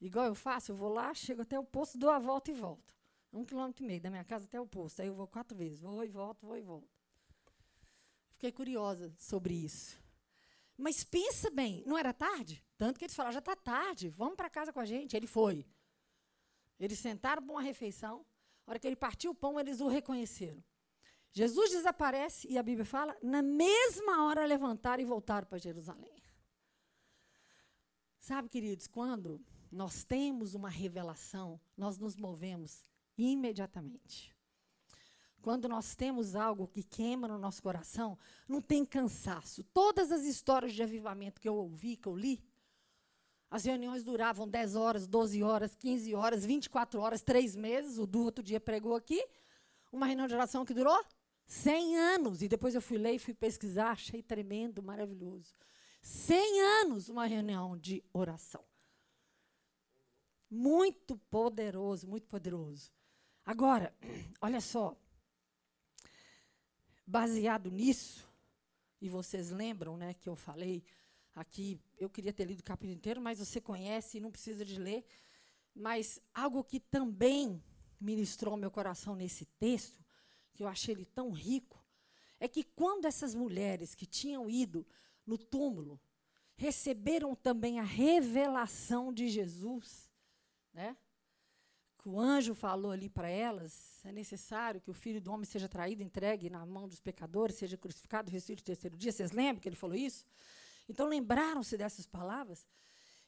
[0.00, 2.94] Igual eu faço, eu vou lá, chego até o posto, dou a volta e volto.
[3.32, 5.00] Um quilômetro e meio da minha casa até o posto.
[5.00, 6.88] Aí eu vou quatro vezes, vou e volto, vou e volto.
[8.32, 9.98] Fiquei curiosa sobre isso.
[10.76, 12.62] Mas pensa bem, não era tarde?
[12.76, 15.16] Tanto que eles falaram, já está tarde, vamos para casa com a gente.
[15.16, 15.66] Ele foi.
[16.78, 18.24] Eles sentaram para uma refeição.
[18.66, 20.62] A hora que ele partiu o pão, eles o reconheceram.
[21.32, 26.22] Jesus desaparece e a Bíblia fala, na mesma hora levantaram e voltaram para Jerusalém.
[28.18, 29.44] Sabe, queridos, quando
[29.74, 32.82] nós temos uma revelação, nós nos movemos
[33.18, 34.34] imediatamente.
[35.42, 38.16] Quando nós temos algo que queima no nosso coração,
[38.48, 39.62] não tem cansaço.
[39.62, 42.42] Todas as histórias de avivamento que eu ouvi, que eu li,
[43.50, 47.98] as reuniões duravam 10 horas, 12 horas, 15 horas, 24 horas, 3 meses.
[47.98, 49.22] O Du outro dia pregou aqui.
[49.92, 51.04] Uma reunião de oração que durou
[51.46, 52.42] 100 anos.
[52.42, 55.54] E depois eu fui ler e fui pesquisar, achei tremendo, maravilhoso.
[56.00, 58.64] 100 anos uma reunião de oração.
[60.54, 62.92] Muito poderoso, muito poderoso.
[63.44, 63.92] Agora,
[64.40, 64.96] olha só.
[67.04, 68.24] Baseado nisso,
[69.00, 70.84] e vocês lembram né, que eu falei
[71.34, 74.78] aqui, eu queria ter lido o capítulo inteiro, mas você conhece e não precisa de
[74.78, 75.04] ler.
[75.74, 77.60] Mas algo que também
[78.00, 80.04] ministrou meu coração nesse texto,
[80.52, 81.84] que eu achei ele tão rico,
[82.38, 84.86] é que quando essas mulheres que tinham ido
[85.26, 86.00] no túmulo
[86.54, 90.13] receberam também a revelação de Jesus,
[90.74, 90.96] né?
[92.04, 95.66] que o anjo falou ali para elas, é necessário que o filho do homem seja
[95.66, 99.10] traído, entregue na mão dos pecadores, seja crucificado, ressuscite no terceiro dia.
[99.10, 100.26] Vocês lembram que ele falou isso?
[100.86, 102.66] Então lembraram-se dessas palavras?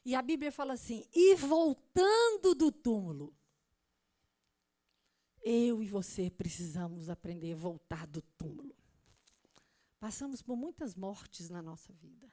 [0.05, 3.35] E a Bíblia fala assim: e voltando do túmulo,
[5.41, 8.75] eu e você precisamos aprender a voltar do túmulo.
[9.99, 12.31] Passamos por muitas mortes na nossa vida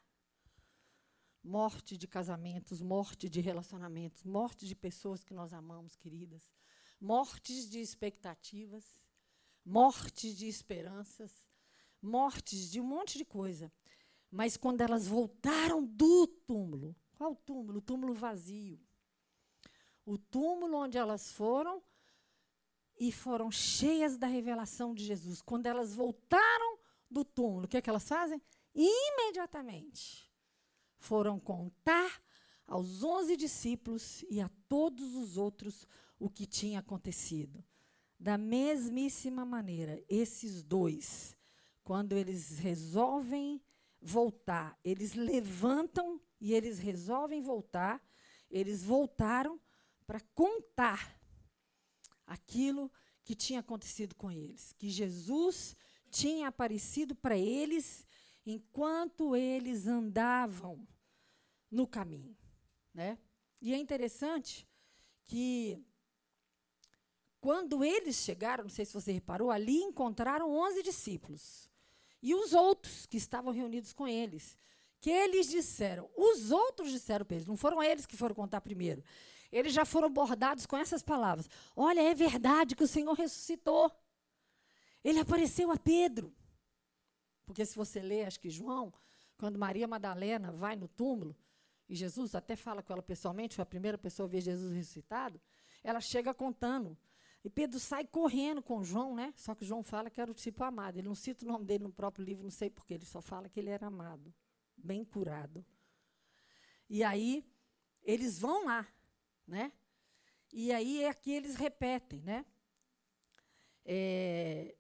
[1.45, 6.51] morte de casamentos, morte de relacionamentos, morte de pessoas que nós amamos, queridas,
[6.99, 8.99] mortes de expectativas,
[9.63, 11.47] mortes de esperanças,
[12.01, 13.71] mortes de um monte de coisa.
[14.31, 17.79] Mas quando elas voltaram do túmulo, qual túmulo?
[17.79, 18.81] O túmulo vazio.
[20.07, 21.83] O túmulo onde elas foram
[22.99, 25.43] e foram cheias da revelação de Jesus.
[25.43, 26.79] Quando elas voltaram
[27.11, 28.43] do túmulo, o que, é que elas fazem?
[28.75, 30.34] Imediatamente
[31.05, 32.23] foram contar
[32.67, 35.87] aos onze discípulos e a todos os outros
[36.19, 37.63] o que tinha acontecido.
[38.19, 41.37] Da mesmíssima maneira, esses dois,
[41.83, 43.63] quando eles resolvem
[44.01, 48.03] voltar, eles levantam e eles resolvem voltar,
[48.51, 49.61] eles voltaram
[50.07, 51.21] para contar
[52.27, 52.91] aquilo
[53.23, 55.77] que tinha acontecido com eles, que Jesus
[56.11, 58.07] tinha aparecido para eles
[58.47, 60.87] enquanto eles andavam
[61.75, 62.37] no caminho,
[62.93, 63.19] né?
[63.61, 64.67] E é interessante
[65.25, 65.85] que
[67.41, 71.69] quando eles chegaram, não sei se você reparou, ali encontraram 11 discípulos
[72.23, 74.57] e os outros que estavam reunidos com eles,
[75.01, 79.03] que eles disseram, os outros disseram para eles, não foram eles que foram contar primeiro.
[79.51, 81.49] Eles já foram bordados com essas palavras.
[81.77, 83.93] Olha, é verdade que o Senhor ressuscitou.
[85.03, 86.35] Ele apareceu a Pedro.
[87.47, 88.93] Porque se você ler, acho que João,
[89.37, 91.37] quando Maria Madalena vai no túmulo,
[91.89, 95.41] e Jesus até fala com ela pessoalmente, foi a primeira pessoa a ver Jesus ressuscitado,
[95.83, 96.97] ela chega contando.
[97.45, 99.35] E Pedro sai correndo com João, né?
[99.37, 100.97] Só que João fala que era o tipo amado.
[100.97, 103.51] Ele não cita o nome dele no próprio livro, não sei porquê, ele só fala
[103.51, 104.33] que ele era amado,
[104.77, 105.65] bem curado.
[106.89, 107.45] E aí,
[108.03, 108.87] eles vão lá
[109.47, 109.73] né?
[110.53, 112.45] E aí é que eles repetem, né?
[113.85, 114.75] É,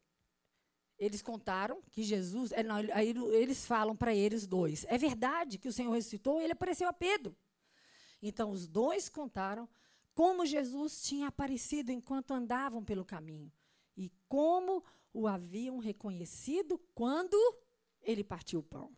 [0.98, 2.52] eles contaram que Jesus.
[2.52, 6.52] É, não, aí eles falam para eles dois: é verdade que o Senhor ressuscitou, ele
[6.52, 7.36] apareceu a Pedro.
[8.22, 9.68] Então os dois contaram
[10.14, 13.52] como Jesus tinha aparecido enquanto andavam pelo caminho
[13.96, 17.36] e como o haviam reconhecido quando
[18.00, 18.96] ele partiu o pão.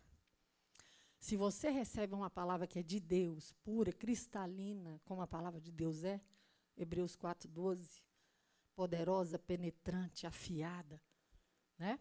[1.19, 5.71] Se você recebe uma palavra que é de Deus, pura, cristalina, como a palavra de
[5.71, 6.21] Deus é,
[6.77, 8.01] Hebreus 4:12,
[8.75, 11.01] poderosa, penetrante, afiada,
[11.77, 11.99] né?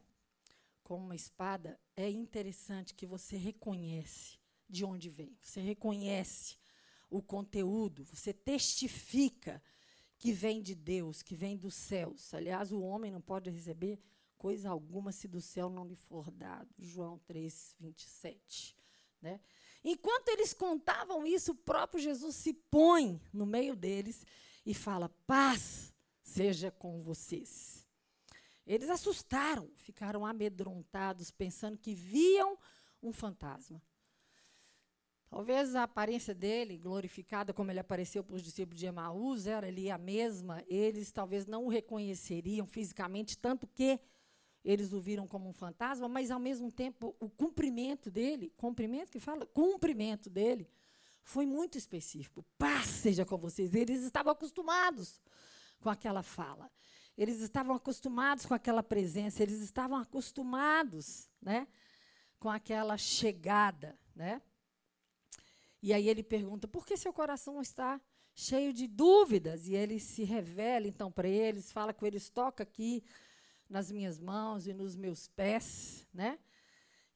[0.82, 5.36] Como uma espada, é interessante que você reconhece de onde vem.
[5.40, 6.56] Você reconhece
[7.10, 9.62] o conteúdo, você testifica
[10.18, 12.32] que vem de Deus, que vem dos céus.
[12.32, 14.00] Aliás, o homem não pode receber
[14.36, 16.68] coisa alguma se do céu não lhe for dado.
[16.78, 18.76] João 3, 27.
[19.20, 19.40] Né?
[19.84, 24.26] Enquanto eles contavam isso, o próprio Jesus se põe no meio deles
[24.64, 27.86] e fala: paz seja com vocês.
[28.66, 32.59] Eles assustaram, ficaram amedrontados, pensando que viam
[33.02, 33.81] um fantasma.
[35.29, 39.90] Talvez a aparência dele, glorificada como ele apareceu para os discípulos de Emaús, era ali
[39.90, 40.64] a mesma.
[40.66, 44.00] Eles talvez não o reconheceriam fisicamente, tanto que
[44.64, 49.20] eles o viram como um fantasma, mas ao mesmo tempo o cumprimento dele, cumprimento que
[49.20, 50.68] fala, cumprimento dele
[51.22, 52.44] foi muito específico.
[52.57, 53.74] Paz seja com vocês.
[53.74, 55.20] Eles estavam acostumados
[55.81, 56.70] com aquela fala.
[57.16, 61.66] Eles estavam acostumados com aquela presença, eles estavam acostumados, né,
[62.38, 64.42] com aquela chegada, né?
[65.83, 68.00] E aí ele pergunta: "Por que seu coração está
[68.35, 73.02] cheio de dúvidas?" E ele se revela então para eles, fala com eles, toca aqui
[73.68, 76.38] nas minhas mãos e nos meus pés, né?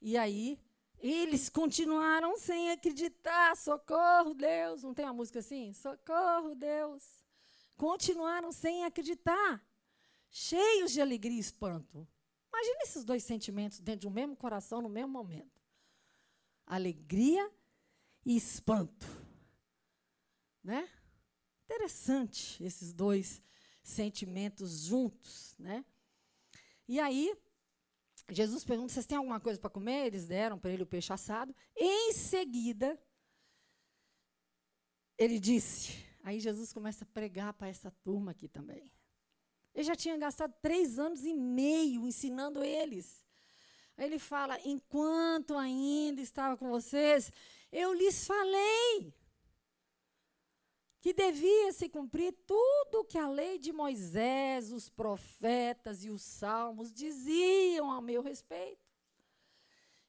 [0.00, 0.58] E aí
[0.98, 3.56] eles continuaram sem acreditar.
[3.56, 4.82] Socorro, Deus.
[4.82, 5.72] Não tem uma música assim?
[5.72, 7.02] Socorro, Deus.
[7.76, 9.62] Continuaram sem acreditar,
[10.30, 12.06] cheios de alegria e espanto.
[12.48, 15.60] Imagina esses dois sentimentos dentro de um mesmo coração no mesmo momento.
[16.66, 17.50] Alegria
[18.24, 19.06] e espanto.
[20.62, 20.88] Né?
[21.64, 23.42] Interessante esses dois
[23.82, 25.84] sentimentos juntos, né?
[26.86, 27.34] E aí,
[28.28, 30.06] Jesus pergunta: vocês têm alguma coisa para comer?
[30.06, 31.54] Eles deram para ele o peixe assado.
[31.76, 33.00] Em seguida,
[35.16, 36.04] ele disse.
[36.22, 38.92] Aí Jesus começa a pregar para essa turma aqui também.
[39.74, 43.24] Ele já tinha gastado três anos e meio ensinando eles.
[43.96, 47.32] Aí ele fala: enquanto ainda estava com vocês,
[47.70, 49.14] eu lhes falei
[51.00, 56.20] que devia se cumprir tudo o que a lei de Moisés, os profetas e os
[56.20, 58.86] salmos diziam a meu respeito.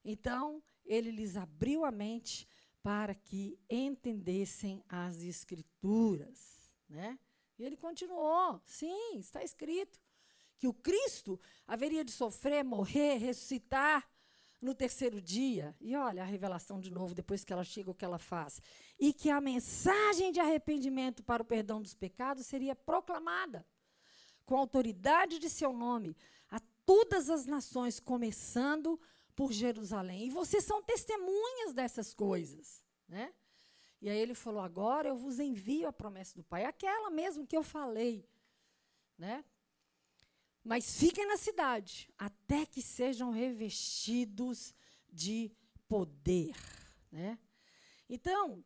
[0.04, 2.48] Então, ele lhes abriu a mente
[2.84, 7.18] para que entendessem as escrituras, né?
[7.58, 10.00] E ele continuou: "Sim, está escrito
[10.58, 14.08] que o Cristo haveria de sofrer, morrer, ressuscitar
[14.62, 15.76] no terceiro dia.
[15.82, 18.62] E olha a revelação de novo, depois que ela chega, o que ela faz.
[19.00, 23.66] E que a mensagem de arrependimento para o perdão dos pecados seria proclamada
[24.46, 26.16] com autoridade de seu nome
[26.50, 29.00] a todas as nações, começando
[29.36, 30.28] por Jerusalém.
[30.28, 32.84] E vocês são testemunhas dessas coisas.
[33.08, 33.34] Né?
[34.02, 37.56] E aí ele falou: agora eu vos envio a promessa do Pai, aquela mesmo que
[37.56, 38.28] eu falei.
[39.18, 39.46] Né?
[40.64, 44.74] Mas fiquem na cidade até que sejam revestidos
[45.12, 45.52] de
[45.88, 46.56] poder.
[47.12, 47.38] Né?
[48.10, 48.64] Então,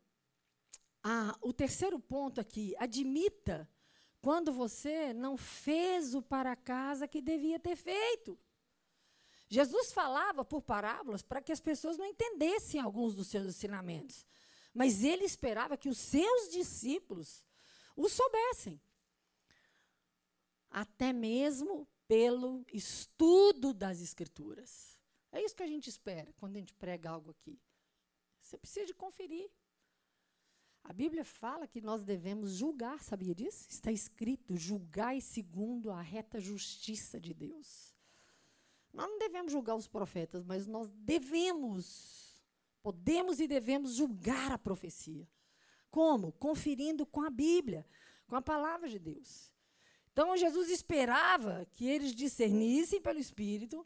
[1.04, 3.70] ah, o terceiro ponto aqui, admita
[4.22, 8.40] quando você não fez o para casa que devia ter feito.
[9.48, 14.26] Jesus falava por parábolas para que as pessoas não entendessem alguns dos seus ensinamentos.
[14.76, 17.44] Mas ele esperava que os seus discípulos
[17.96, 18.80] o soubessem.
[20.70, 25.00] Até mesmo pelo estudo das Escrituras.
[25.32, 27.60] É isso que a gente espera quando a gente prega algo aqui.
[28.42, 29.50] Você precisa de conferir.
[30.84, 33.68] A Bíblia fala que nós devemos julgar, sabia disso?
[33.70, 37.96] Está escrito: julgai segundo a reta justiça de Deus.
[38.94, 42.25] Nós não devemos julgar os profetas, mas nós devemos,
[42.86, 45.28] podemos e devemos julgar a profecia.
[45.90, 46.32] Como?
[46.34, 47.84] Conferindo com a Bíblia,
[48.28, 49.52] com a palavra de Deus.
[50.12, 53.84] Então Jesus esperava que eles discernissem pelo Espírito,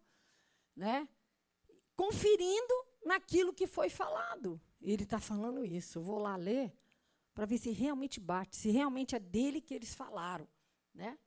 [0.76, 1.08] né?
[1.96, 2.74] conferindo
[3.06, 4.60] naquilo que foi falado.
[4.82, 6.00] Ele está falando isso.
[6.00, 6.70] Eu vou lá ler
[7.34, 10.46] para ver se realmente bate, se realmente é dele que eles falaram.
[10.94, 11.18] Né?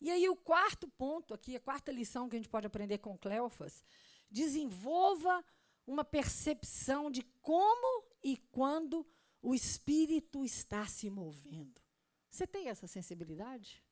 [0.00, 3.18] E aí, o quarto ponto aqui, a quarta lição que a gente pode aprender com
[3.18, 3.82] Cleofas,
[4.30, 5.44] desenvolva
[5.86, 9.06] uma percepção de como e quando
[9.40, 11.80] o espírito está se movendo.
[12.28, 13.82] Você tem essa sensibilidade?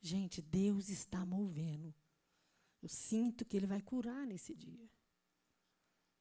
[0.00, 1.94] Gente, Deus está movendo.
[2.80, 4.88] Eu sinto que Ele vai curar nesse dia.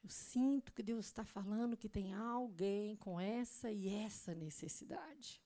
[0.03, 5.41] Eu sinto que Deus está falando que tem alguém com essa e essa necessidade.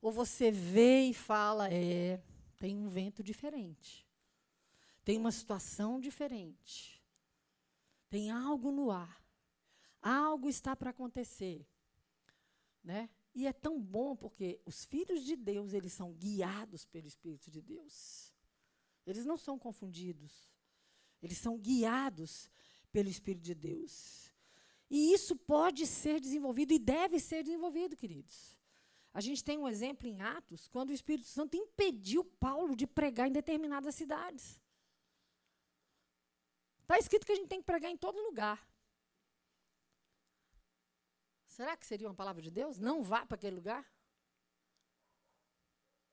[0.00, 2.22] Ou você vê e fala, é,
[2.58, 4.06] tem um vento diferente.
[5.04, 6.93] Tem uma situação diferente.
[8.14, 9.26] Tem algo no ar.
[10.00, 11.66] Algo está para acontecer.
[12.80, 13.10] Né?
[13.34, 17.60] E é tão bom porque os filhos de Deus, eles são guiados pelo Espírito de
[17.60, 18.32] Deus.
[19.04, 20.30] Eles não são confundidos.
[21.20, 22.48] Eles são guiados
[22.92, 24.32] pelo Espírito de Deus.
[24.88, 28.56] E isso pode ser desenvolvido e deve ser desenvolvido, queridos.
[29.12, 33.26] A gente tem um exemplo em Atos, quando o Espírito Santo impediu Paulo de pregar
[33.26, 34.60] em determinadas cidades.
[36.84, 38.62] Está escrito que a gente tem que pregar em todo lugar.
[41.46, 42.78] Será que seria uma palavra de Deus?
[42.78, 43.90] Não vá para aquele lugar?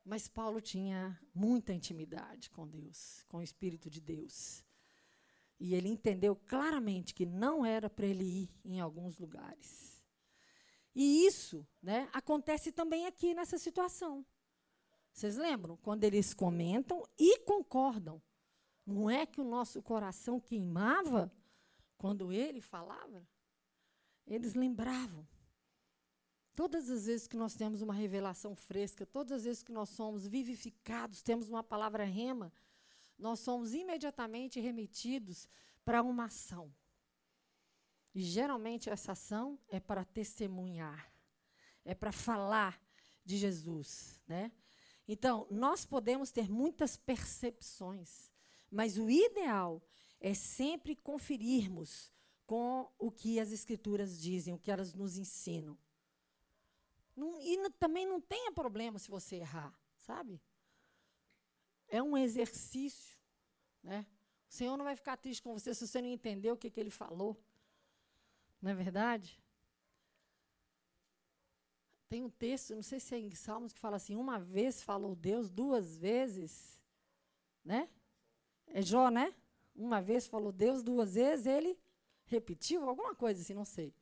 [0.06, 4.64] Mas Paulo tinha muita intimidade com Deus, com o Espírito de Deus.
[5.60, 10.02] E ele entendeu claramente que não era para ele ir em alguns lugares.
[10.96, 14.26] E isso né, acontece também aqui nessa situação.
[15.12, 15.76] Vocês lembram?
[15.76, 18.22] Quando eles comentam e concordam.
[18.86, 21.32] Não é que o nosso coração queimava
[21.98, 23.28] quando ele falava?
[24.26, 25.28] Eles lembravam.
[26.56, 30.28] Todas as vezes que nós temos uma revelação fresca, todas as vezes que nós somos
[30.28, 32.52] vivificados, temos uma palavra rema,
[33.18, 35.48] nós somos imediatamente remetidos
[35.86, 36.74] para uma ação.
[38.14, 41.12] E geralmente essa ação é para testemunhar,
[41.86, 42.82] é para falar
[43.24, 44.52] de Jesus, né?
[45.08, 48.31] Então, nós podemos ter muitas percepções,
[48.72, 49.84] mas o ideal
[50.20, 52.12] é sempre conferirmos
[52.46, 55.78] com o que as escrituras dizem, o que elas nos ensinam.
[57.16, 60.42] Não, e também não tenha problema se você errar, sabe?
[61.88, 63.18] É um exercício,
[63.84, 64.06] né?
[64.50, 66.80] O Senhor não vai ficar triste com você se você não entender o que, que
[66.80, 67.38] ele falou.
[68.62, 69.42] Não é verdade?
[72.10, 75.16] Tem um texto, não sei se é em Salmos, que fala assim: uma vez falou
[75.16, 76.82] Deus, duas vezes.
[77.64, 77.90] Né?
[78.74, 79.34] É Jó, né?
[79.76, 81.78] Uma vez falou Deus, duas vezes ele
[82.26, 83.94] repetiu, alguma coisa assim, não sei.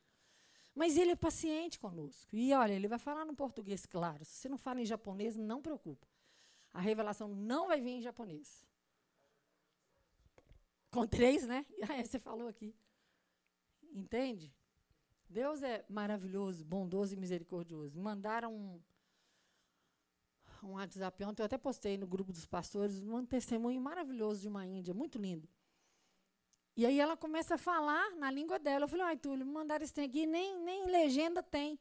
[0.76, 2.36] Mas ele é paciente conosco.
[2.36, 4.24] E olha, ele vai falar no português, claro.
[4.24, 6.08] Se você não fala em japonês, não preocupa.
[6.72, 8.66] A revelação não vai vir em japonês.
[10.92, 11.66] Com três, né?
[11.90, 12.76] Ah, você falou aqui.
[13.92, 14.54] Entende?
[15.28, 18.00] Deus é maravilhoso, bondoso e misericordioso.
[18.00, 18.82] Mandaram um,
[20.66, 24.66] um WhatsApp ontem, eu até postei no grupo dos pastores, um testemunho maravilhoso de uma
[24.66, 25.48] índia, muito lindo.
[26.76, 28.86] E aí ela começa a falar na língua dela.
[28.86, 31.80] Eu falei, ai, Túlio, me mandaram isso aqui, nem, nem legenda tem.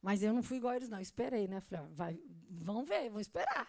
[0.00, 1.00] Mas eu não fui igual eles, não.
[1.00, 1.60] esperei, né?
[1.60, 3.68] Falei, ah, vai, vão ver, vão esperar.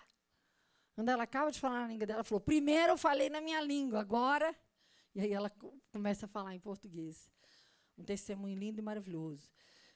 [0.93, 3.61] Quando ela acaba de falar na língua dela, ela falou, primeiro eu falei na minha
[3.61, 4.55] língua, agora...
[5.13, 5.51] E aí ela
[5.91, 7.29] começa a falar em português
[7.97, 9.51] um testemunho lindo e maravilhoso.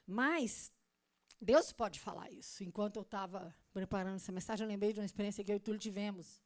[0.06, 0.72] Mas
[1.40, 2.64] Deus pode falar isso.
[2.64, 5.80] Enquanto eu estava preparando essa mensagem, eu lembrei de uma experiência que eu e Túlio
[5.80, 6.40] tivemos.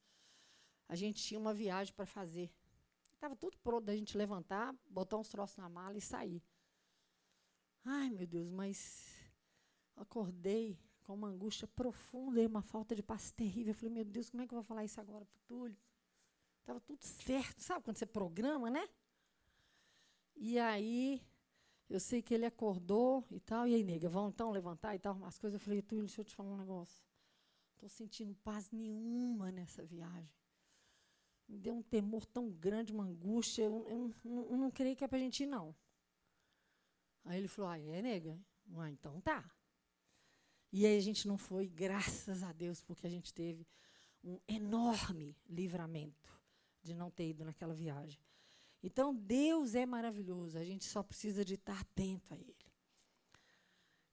[0.87, 2.53] A gente tinha uma viagem para fazer.
[3.13, 6.43] Estava tudo pronto da gente levantar, botar uns troços na mala e sair.
[7.85, 9.07] Ai, meu Deus, mas
[9.95, 13.71] acordei com uma angústia profunda e uma falta de paz terrível.
[13.71, 15.77] Eu falei, meu Deus, como é que eu vou falar isso agora para o Túlio?
[16.59, 17.61] Estava tudo certo.
[17.61, 18.87] Sabe quando você programa, né?
[20.35, 21.21] E aí
[21.91, 23.67] Eu sei que ele acordou e tal.
[23.67, 25.59] E aí, nega, vão então levantar e tal, as coisas.
[25.59, 27.03] Eu falei, Túlio, deixa eu te falar um negócio.
[27.73, 30.31] Estou sentindo paz nenhuma nessa viagem.
[31.49, 33.63] Me deu um temor tão grande, uma angústia.
[33.63, 35.75] Eu, eu, eu, eu não creio que é para a gente ir, não.
[37.25, 38.39] Aí ele falou, ah, é, nega?
[38.77, 39.43] Ah, então tá.
[40.71, 43.67] E aí a gente não foi, graças a Deus, porque a gente teve
[44.23, 46.39] um enorme livramento
[46.81, 48.17] de não ter ido naquela viagem.
[48.83, 52.55] Então, Deus é maravilhoso, a gente só precisa de estar atento a Ele.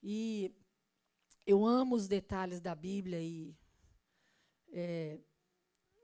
[0.03, 0.55] E
[1.47, 3.57] eu amo os detalhes da Bíblia e
[4.71, 5.19] é,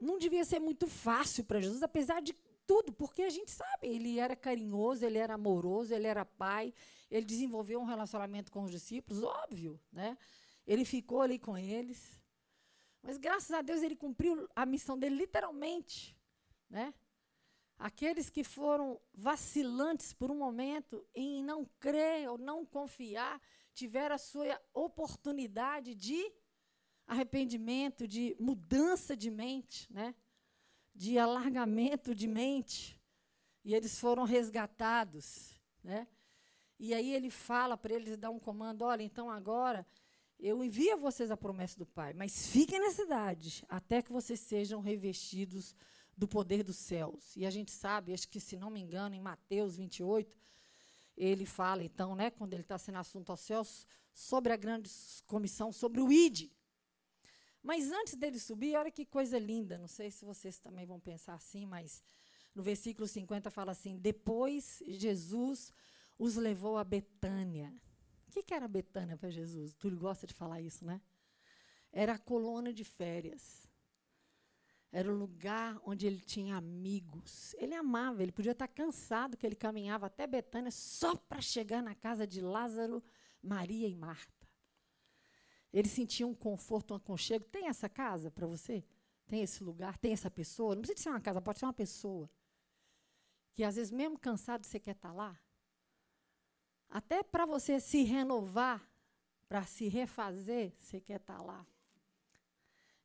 [0.00, 2.34] não devia ser muito fácil para Jesus, apesar de
[2.66, 6.72] tudo, porque a gente sabe, ele era carinhoso, ele era amoroso, ele era pai,
[7.10, 10.16] ele desenvolveu um relacionamento com os discípulos, óbvio, né?
[10.66, 12.18] Ele ficou ali com eles.
[13.02, 16.16] Mas graças a Deus ele cumpriu a missão dele literalmente,
[16.70, 16.94] né?
[17.78, 23.40] Aqueles que foram vacilantes por um momento em não crer ou não confiar,
[23.72, 26.32] tiveram a sua oportunidade de
[27.06, 30.14] arrependimento, de mudança de mente, né?
[30.94, 32.98] de alargamento de mente.
[33.64, 35.60] E eles foram resgatados.
[35.82, 36.06] Né?
[36.78, 39.86] E aí ele fala para eles, dá um comando: olha, então agora
[40.38, 44.40] eu envio a vocês a promessa do Pai, mas fiquem na cidade até que vocês
[44.40, 45.74] sejam revestidos
[46.16, 47.36] do poder dos céus.
[47.36, 50.36] E a gente sabe, acho que se não me engano, em Mateus 28,
[51.16, 54.90] ele fala, então, né, quando ele está sendo assunto aos céus, sobre a grande
[55.26, 56.50] comissão, sobre o ID.
[57.62, 61.34] Mas antes dele subir, olha que coisa linda, não sei se vocês também vão pensar
[61.34, 62.02] assim, mas
[62.54, 65.72] no versículo 50 fala assim: Depois Jesus
[66.18, 67.74] os levou a Betânia.
[68.28, 69.74] O que, que era Betânia para Jesus?
[69.74, 71.00] Tu gosta de falar isso, né?
[71.92, 73.66] Era a colônia de férias.
[74.96, 77.52] Era o lugar onde ele tinha amigos.
[77.54, 81.96] Ele amava, ele podia estar cansado que ele caminhava até Betânia só para chegar na
[81.96, 83.02] casa de Lázaro,
[83.42, 84.48] Maria e Marta.
[85.72, 87.44] Ele sentia um conforto, um aconchego.
[87.46, 88.84] Tem essa casa para você?
[89.26, 89.98] Tem esse lugar?
[89.98, 90.76] Tem essa pessoa?
[90.76, 92.30] Não precisa ser uma casa, pode ser uma pessoa.
[93.52, 95.36] Que às vezes, mesmo cansado, você quer estar lá.
[96.88, 98.88] Até para você se renovar,
[99.48, 101.66] para se refazer, você quer estar lá.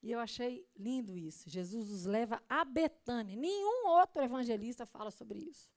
[0.02, 1.50] E eu achei lindo isso.
[1.50, 3.36] Jesus os leva a Betânia.
[3.36, 5.70] Nenhum outro evangelista fala sobre isso.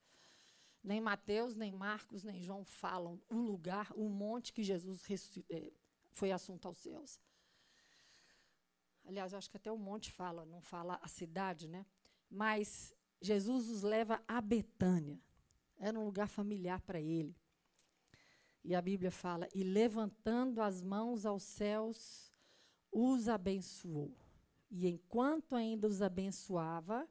[0.82, 5.02] Nem Mateus, nem Marcos, nem João falam o lugar, o monte que Jesus
[5.50, 5.72] eh,
[6.12, 7.20] foi assunto aos céus.
[9.04, 11.86] Aliás, eu acho que até o monte fala, não fala a cidade, né?
[12.30, 15.20] Mas Jesus os leva a Betânia.
[15.76, 17.36] Era um lugar familiar para ele.
[18.64, 22.31] E a Bíblia fala: e levantando as mãos aos céus,
[22.92, 24.14] os abençoou.
[24.70, 27.08] E enquanto ainda os abençoava,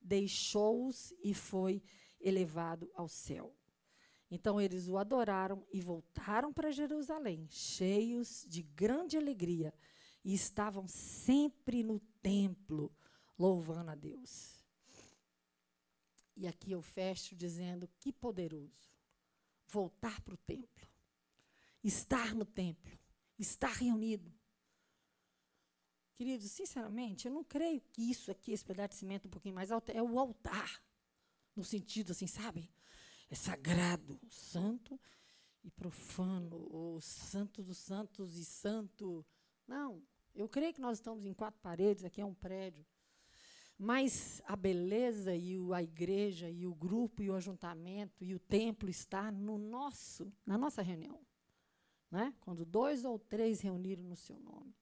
[0.00, 1.82] deixou-os e foi
[2.20, 3.54] elevado ao céu.
[4.30, 9.74] Então eles o adoraram e voltaram para Jerusalém, cheios de grande alegria,
[10.24, 12.94] e estavam sempre no templo,
[13.38, 14.60] louvando a Deus.
[16.36, 18.90] E aqui eu fecho dizendo: que poderoso
[19.66, 20.88] voltar para o templo,
[21.82, 22.98] estar no templo,
[23.38, 24.32] estar reunido,
[26.20, 29.72] Queridos, sinceramente, eu não creio que isso aqui, esse pedaço de cimento um pouquinho mais
[29.72, 30.82] alto, é o altar.
[31.56, 32.70] No sentido assim, sabe?
[33.30, 35.00] É sagrado, santo
[35.64, 39.24] e profano, ou santo dos santos e santo.
[39.66, 40.02] Não,
[40.34, 42.84] eu creio que nós estamos em quatro paredes, aqui é um prédio.
[43.78, 48.90] Mas a beleza e a igreja e o grupo e o ajuntamento e o templo
[48.90, 51.18] está no nosso, na nossa reunião.
[52.10, 52.34] Né?
[52.40, 54.74] Quando dois ou três reuniram no seu nome.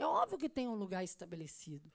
[0.00, 1.92] É óbvio que tem um lugar estabelecido.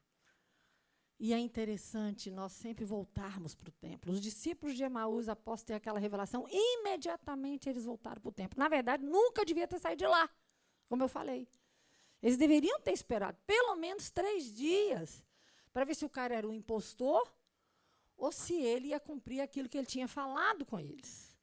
[1.20, 4.14] E é interessante nós sempre voltarmos para o templo.
[4.14, 8.60] Os discípulos de Emaús, após ter aquela revelação, imediatamente eles voltaram para o templo.
[8.60, 10.30] Na verdade, nunca devia ter saído de lá,
[10.88, 11.48] como eu falei.
[12.22, 15.24] Eles deveriam ter esperado pelo menos três dias
[15.74, 17.34] para ver se o cara era um impostor
[18.16, 21.36] ou se ele ia cumprir aquilo que ele tinha falado com eles.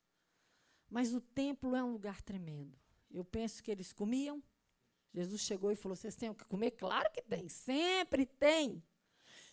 [0.88, 2.78] Mas o templo é um lugar tremendo.
[3.10, 4.40] Eu penso que eles comiam,
[5.14, 6.72] Jesus chegou e falou: Vocês têm o que comer?
[6.72, 8.82] Claro que tem, sempre tem.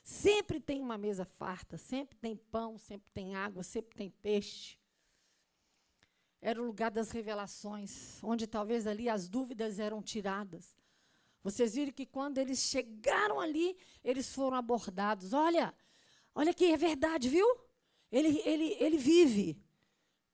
[0.02, 4.78] Sempre tem uma mesa farta, sempre tem pão, sempre tem água, sempre tem peixe.
[6.42, 10.78] Era o lugar das revelações, onde talvez ali as dúvidas eram tiradas.
[11.44, 15.34] Vocês viram que quando eles chegaram ali, eles foram abordados.
[15.34, 15.74] Olha,
[16.34, 17.46] olha que é verdade, viu?
[18.12, 19.62] Ele, ele, ele vive.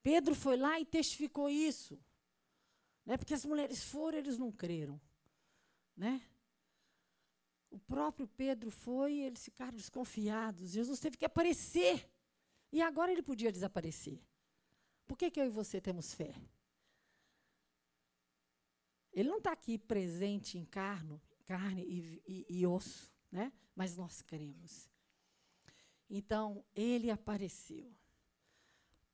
[0.04, 2.00] Pedro foi lá e testificou isso.
[3.06, 3.18] Né?
[3.18, 5.02] Porque as mulheres foram, eles não creram.
[5.96, 6.22] Né?
[7.70, 10.72] O próprio Pedro foi e eles ficaram desconfiados.
[10.72, 12.10] Jesus teve que aparecer.
[12.72, 14.20] E agora ele podia desaparecer.
[15.06, 16.34] Por que, que eu e você temos fé?
[19.14, 23.54] Ele não está aqui presente em carne, carne e, e, e osso, né?
[23.74, 24.90] mas nós cremos.
[26.10, 27.94] Então, ele apareceu.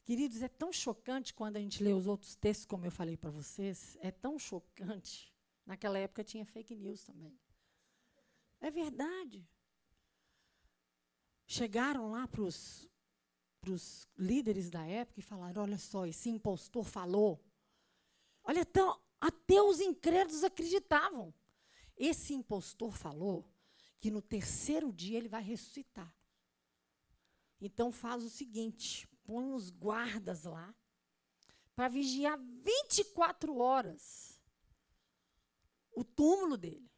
[0.04, 3.30] Queridos, é tão chocante quando a gente lê os outros textos, como eu falei para
[3.30, 5.31] vocês, é tão chocante.
[5.66, 7.40] Naquela época tinha fake news também.
[8.60, 9.48] É verdade.
[11.48, 12.90] Chegaram lá para os
[14.18, 17.44] líderes da época e falaram: olha só, esse impostor falou.
[18.44, 18.66] Olha,
[19.20, 21.34] até os incrédulos acreditavam.
[21.98, 23.48] Esse impostor falou
[24.00, 26.16] que no terceiro dia ele vai ressuscitar.
[27.60, 30.74] Então faz o seguinte: põe os guardas lá
[31.76, 34.31] para vigiar 24 horas
[36.02, 36.90] o túmulo dele.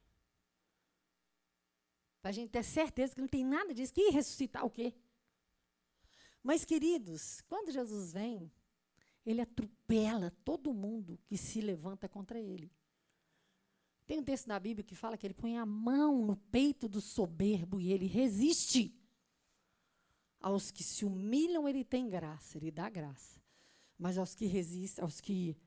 [2.22, 3.94] Para a gente ter certeza que não tem nada disso.
[3.94, 4.94] Que ressuscitar o quê?
[6.42, 8.52] Mas, queridos, quando Jesus vem,
[9.26, 12.72] ele atropela todo mundo que se levanta contra ele.
[14.06, 17.00] Tem um texto na Bíblia que fala que ele põe a mão no peito do
[17.00, 18.94] soberbo e ele resiste.
[20.40, 23.42] Aos que se humilham, ele tem graça, ele dá graça.
[23.98, 25.58] Mas aos que resistem, aos que.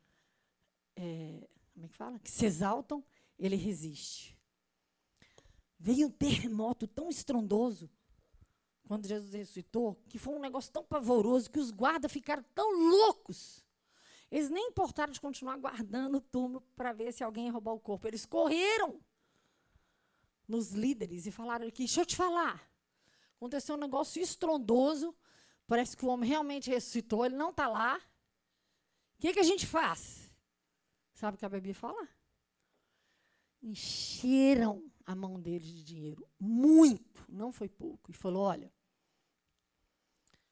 [0.94, 2.18] É, como é que fala?
[2.18, 3.02] Que se exaltam,
[3.38, 4.36] ele resiste.
[5.78, 7.90] Veio um terremoto tão estrondoso
[8.86, 13.64] quando Jesus ressuscitou, que foi um negócio tão pavoroso que os guardas ficaram tão loucos.
[14.30, 17.80] Eles nem importaram de continuar guardando o túmulo para ver se alguém ia roubar o
[17.80, 18.06] corpo.
[18.06, 19.00] Eles correram
[20.48, 22.68] nos líderes e falaram aqui: deixa eu te falar.
[23.36, 25.14] Aconteceu um negócio estrondoso.
[25.66, 27.96] Parece que o homem realmente ressuscitou, ele não está lá.
[27.96, 30.30] O que, que a gente faz?
[31.12, 32.08] Sabe o que a Bíblia fala?
[33.62, 36.28] Encheram a mão deles de dinheiro.
[36.38, 38.10] Muito, não foi pouco.
[38.10, 38.72] E falou: olha,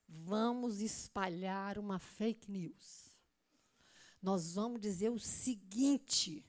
[0.08, 3.14] vamos espalhar uma fake news.
[4.22, 6.44] Nós vamos dizer o seguinte: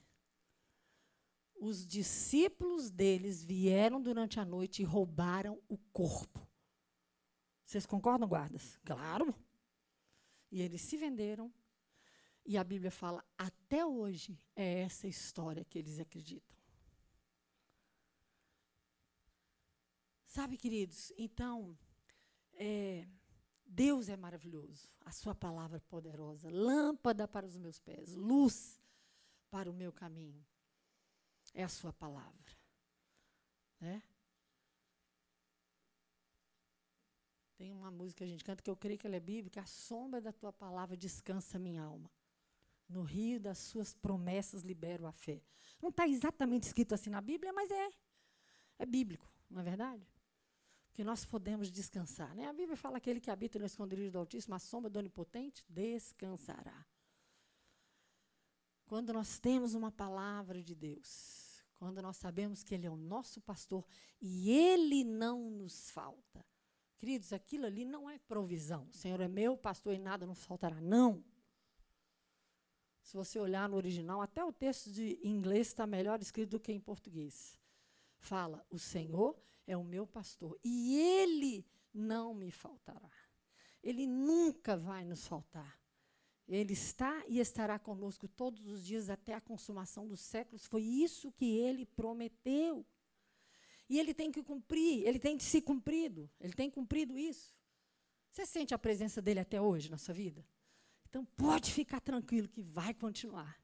[1.60, 6.46] os discípulos deles vieram durante a noite e roubaram o corpo.
[7.64, 8.78] Vocês concordam, guardas?
[8.84, 9.34] Claro.
[10.50, 11.52] E eles se venderam.
[12.46, 16.56] E a Bíblia fala, até hoje, é essa história que eles acreditam.
[20.24, 21.76] Sabe, queridos, então,
[22.54, 23.08] é,
[23.64, 28.80] Deus é maravilhoso, a sua palavra é poderosa, lâmpada para os meus pés, luz
[29.50, 30.46] para o meu caminho.
[31.52, 32.52] É a sua palavra.
[33.80, 34.02] Né?
[37.56, 39.66] Tem uma música que a gente canta que eu creio que ela é bíblica, a
[39.66, 42.08] sombra da tua palavra descansa minha alma.
[42.88, 45.42] No rio das suas promessas libero a fé.
[45.82, 47.88] Não está exatamente escrito assim na Bíblia, mas é.
[48.78, 50.06] É bíblico, não é verdade?
[50.96, 52.34] que nós podemos descansar.
[52.34, 52.48] Né?
[52.48, 55.62] A Bíblia fala que aquele que habita no esconderijo do Altíssimo, a sombra do Onipotente,
[55.68, 56.86] descansará.
[58.86, 63.42] Quando nós temos uma palavra de Deus, quando nós sabemos que Ele é o nosso
[63.42, 63.84] pastor
[64.22, 66.42] e Ele não nos falta.
[66.96, 68.88] Queridos, aquilo ali não é provisão.
[68.88, 70.80] O Senhor é meu pastor e nada nos faltará.
[70.80, 71.22] Não.
[73.06, 76.72] Se você olhar no original, até o texto de inglês está melhor escrito do que
[76.72, 77.56] em português.
[78.18, 83.12] Fala, o Senhor é o meu pastor e ele não me faltará.
[83.80, 85.80] Ele nunca vai nos faltar.
[86.48, 90.66] Ele está e estará conosco todos os dias até a consumação dos séculos.
[90.66, 92.84] Foi isso que ele prometeu.
[93.88, 97.54] E ele tem que cumprir, ele tem de se cumprido, ele tem cumprido isso.
[98.32, 100.44] Você sente a presença dele até hoje na sua vida?
[101.08, 103.60] Então pode ficar tranquilo que vai continuar.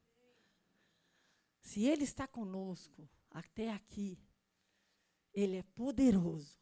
[1.61, 4.19] Se ele está conosco até aqui,
[5.33, 6.59] ele é poderoso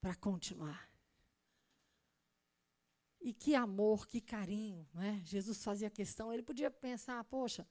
[0.00, 0.90] para continuar.
[3.20, 5.22] E que amor, que carinho, né?
[5.24, 7.66] Jesus fazia questão, ele podia pensar, poxa,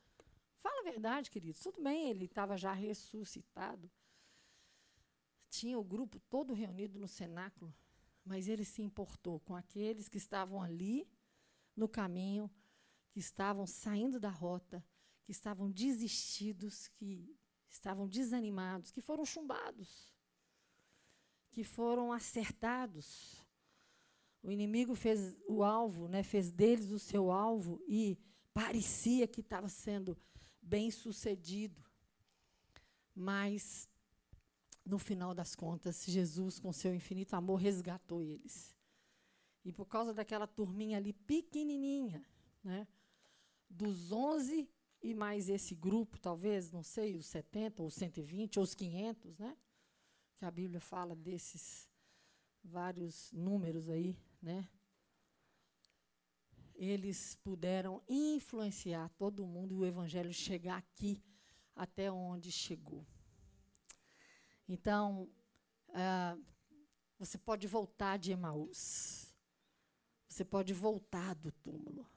[0.58, 3.90] fala a verdade, querido, tudo bem, ele estava já ressuscitado.
[5.50, 7.74] Tinha o grupo todo reunido no cenáculo,
[8.26, 11.08] mas ele se importou com aqueles que estavam ali
[11.76, 12.50] no caminho,
[13.10, 14.84] que estavam saindo da rota,
[15.24, 17.36] que estavam desistidos, que
[17.70, 20.14] estavam desanimados, que foram chumbados
[21.54, 23.46] que foram acertados.
[24.42, 28.18] O inimigo fez o alvo, né, fez deles o seu alvo e
[28.54, 30.18] parecia que estava sendo
[30.60, 31.82] bem sucedido.
[33.16, 33.88] Mas,
[34.84, 38.76] no final das contas, Jesus, com seu infinito amor, resgatou eles.
[39.64, 42.26] E por causa daquela turminha ali pequenininha,
[42.64, 42.88] né,
[43.70, 44.70] dos 11
[45.02, 49.58] e mais esse grupo, talvez, não sei, os 70 ou 120 ou os 500, né?
[50.38, 51.90] que a Bíblia fala desses
[52.64, 54.68] vários números aí, né?
[56.76, 61.22] eles puderam influenciar todo mundo e o evangelho chegar aqui
[61.76, 63.06] até onde chegou.
[64.68, 65.30] Então,
[65.94, 66.38] ah,
[67.18, 69.23] você pode voltar de Emaús.
[70.34, 72.10] Você pode voltar do túmulo.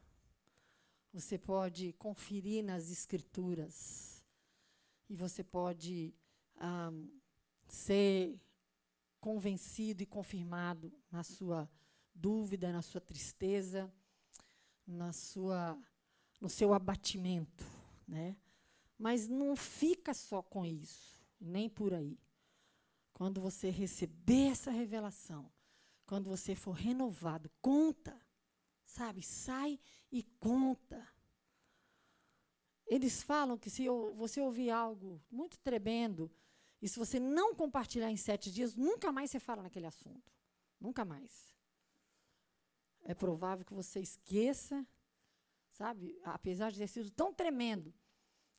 [1.12, 4.24] Você pode conferir nas escrituras.
[5.06, 6.14] E você pode
[6.56, 6.90] ah,
[7.68, 8.40] ser
[9.20, 11.70] convencido e confirmado na sua
[12.14, 13.92] dúvida, na sua tristeza,
[14.86, 15.78] na sua,
[16.40, 17.66] no seu abatimento,
[18.08, 18.34] né?
[18.98, 22.18] Mas não fica só com isso, nem por aí.
[23.12, 25.52] Quando você receber essa revelação,
[26.06, 28.18] quando você for renovado, conta,
[28.84, 29.22] sabe?
[29.22, 29.78] Sai
[30.10, 31.06] e conta.
[32.86, 36.30] Eles falam que se você ouvir algo muito tremendo,
[36.80, 40.32] e se você não compartilhar em sete dias, nunca mais você fala naquele assunto.
[40.78, 41.56] Nunca mais.
[43.02, 44.86] É provável que você esqueça,
[45.68, 46.16] sabe?
[46.22, 47.92] Apesar de ter sido tão tremendo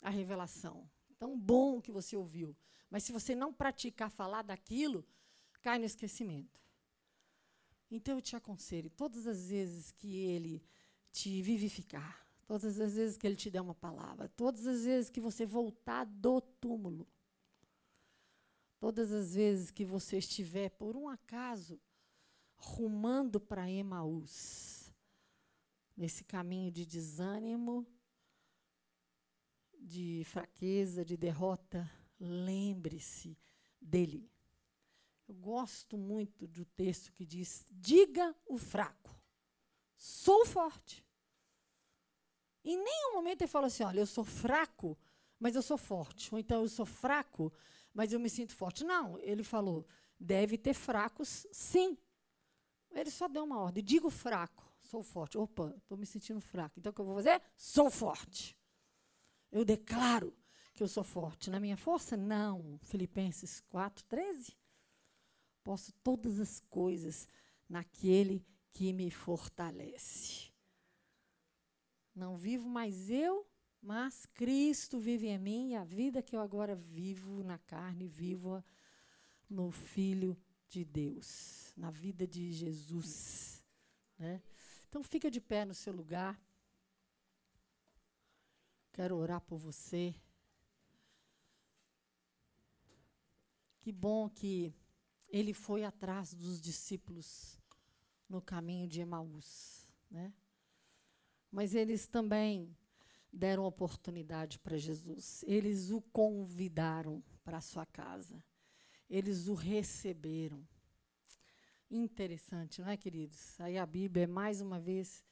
[0.01, 2.55] a revelação, tão bom que você ouviu.
[2.89, 5.05] Mas se você não praticar falar daquilo,
[5.61, 6.59] cai no esquecimento.
[7.89, 10.63] Então eu te aconselho, todas as vezes que ele
[11.11, 15.21] te vivificar, todas as vezes que ele te der uma palavra, todas as vezes que
[15.21, 17.07] você voltar do túmulo,
[18.79, 21.79] todas as vezes que você estiver, por um acaso,
[22.55, 24.91] rumando para Emaús,
[25.95, 27.87] nesse caminho de desânimo,
[29.79, 33.37] de fraqueza, de derrota, lembre-se
[33.81, 34.29] dele.
[35.27, 39.13] Eu gosto muito do texto que diz: diga o fraco,
[39.95, 41.05] sou forte.
[42.63, 44.97] Em nenhum momento ele fala assim: olha, eu sou fraco,
[45.37, 46.33] mas eu sou forte.
[46.33, 47.51] Ou então eu sou fraco,
[47.93, 48.85] mas eu me sinto forte.
[48.85, 49.85] Não, ele falou:
[50.17, 51.97] deve ter fracos, sim.
[52.91, 55.37] Ele só deu uma ordem: digo fraco, sou forte.
[55.37, 56.79] Opa, estou me sentindo fraco.
[56.79, 57.41] Então o que eu vou fazer?
[57.57, 58.57] Sou forte.
[59.51, 60.33] Eu declaro
[60.73, 61.49] que eu sou forte.
[61.49, 62.15] Na minha força?
[62.15, 62.79] Não.
[62.83, 64.55] Filipenses 4, 13.
[65.67, 67.27] Posso todas as coisas
[67.67, 68.41] naquele
[68.71, 70.49] que me fortalece.
[72.15, 73.45] Não vivo mais eu,
[73.81, 78.63] mas Cristo vive em mim e a vida que eu agora vivo na carne, vivo
[79.49, 80.37] no Filho
[80.69, 83.61] de Deus, na vida de Jesus.
[84.17, 84.41] Né?
[84.87, 86.41] Então, fica de pé no seu lugar.
[88.93, 90.15] Quero orar por você.
[93.81, 94.73] Que bom que
[95.29, 97.59] ele foi atrás dos discípulos
[98.29, 100.33] no caminho de Emaús, né?
[101.51, 102.75] Mas eles também
[103.31, 105.43] deram oportunidade para Jesus.
[105.47, 108.43] Eles o convidaram para a sua casa.
[109.09, 110.67] Eles o receberam.
[111.89, 113.59] Interessante, não é, queridos?
[113.61, 115.23] Aí a Bíblia é mais uma vez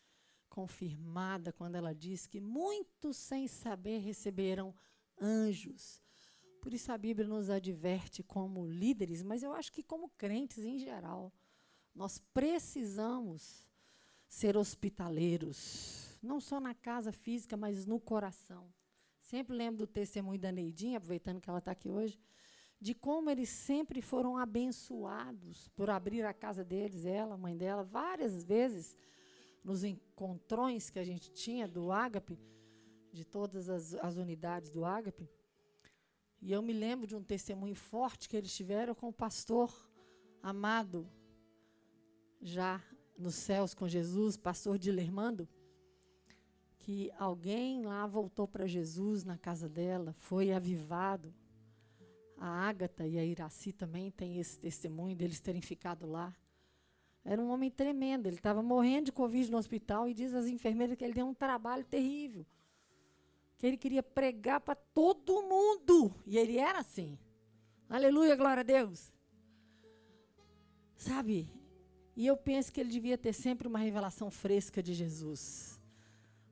[0.47, 4.73] confirmada quando ela diz que muitos sem saber receberam
[5.19, 6.04] anjos.
[6.65, 10.79] Por isso a Bíblia nos adverte como líderes, mas eu acho que como crentes em
[10.79, 11.31] geral,
[11.93, 13.69] nós precisamos
[14.27, 18.73] ser hospitaleiros, não só na casa física, mas no coração.
[19.21, 22.19] Sempre lembro do testemunho da Neidinha, aproveitando que ela está aqui hoje,
[22.81, 27.83] de como eles sempre foram abençoados por abrir a casa deles, ela, a mãe dela,
[27.83, 28.97] várias vezes
[29.63, 32.39] nos encontrões que a gente tinha do Ágape,
[33.13, 35.29] de todas as, as unidades do Ágape.
[36.45, 39.73] E eu me lembro de um testemunho forte que eles tiveram com o pastor
[40.43, 41.09] amado,
[42.39, 42.79] já
[43.17, 45.49] nos céus com Jesus, pastor Dilermando,
[46.77, 51.33] que alguém lá voltou para Jesus na casa dela, foi avivado.
[52.37, 56.31] A Ágata e a Iraci também têm esse testemunho deles terem ficado lá.
[57.23, 60.95] Era um homem tremendo, ele estava morrendo de Covid no hospital e diz às enfermeiras
[60.95, 62.45] que ele deu um trabalho terrível
[63.65, 66.13] que ele queria pregar para todo mundo.
[66.23, 67.17] E ele era assim.
[67.89, 69.11] Aleluia, glória a Deus.
[70.95, 71.51] Sabe?
[72.15, 75.81] E eu penso que ele devia ter sempre uma revelação fresca de Jesus.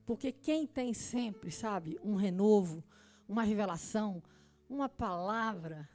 [0.08, 2.84] Porque quem tem sempre, sabe, um renovo,
[3.28, 4.22] uma revelação,
[4.68, 5.88] uma palavra.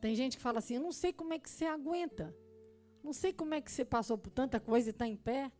[0.00, 2.34] Tem gente que fala assim: eu não sei como é que você aguenta.
[3.04, 5.52] Não sei como é que você passou por tanta coisa e está em pé.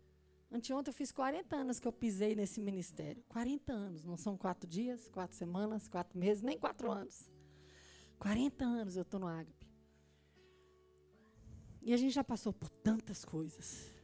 [0.50, 3.22] Anteontem eu fiz 40 anos que eu pisei nesse ministério.
[3.28, 7.30] 40 anos, não são quatro dias, quatro semanas, quatro meses, nem quatro anos.
[8.18, 9.66] 40 anos eu estou no Ágape.
[11.82, 13.94] E a gente já passou por tantas coisas.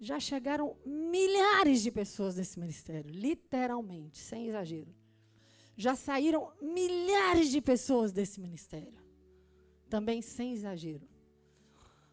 [0.00, 4.94] Já chegaram milhares de pessoas nesse ministério, literalmente, sem exagero.
[5.76, 8.98] Já saíram milhares de pessoas desse ministério,
[9.88, 11.08] também sem exagero.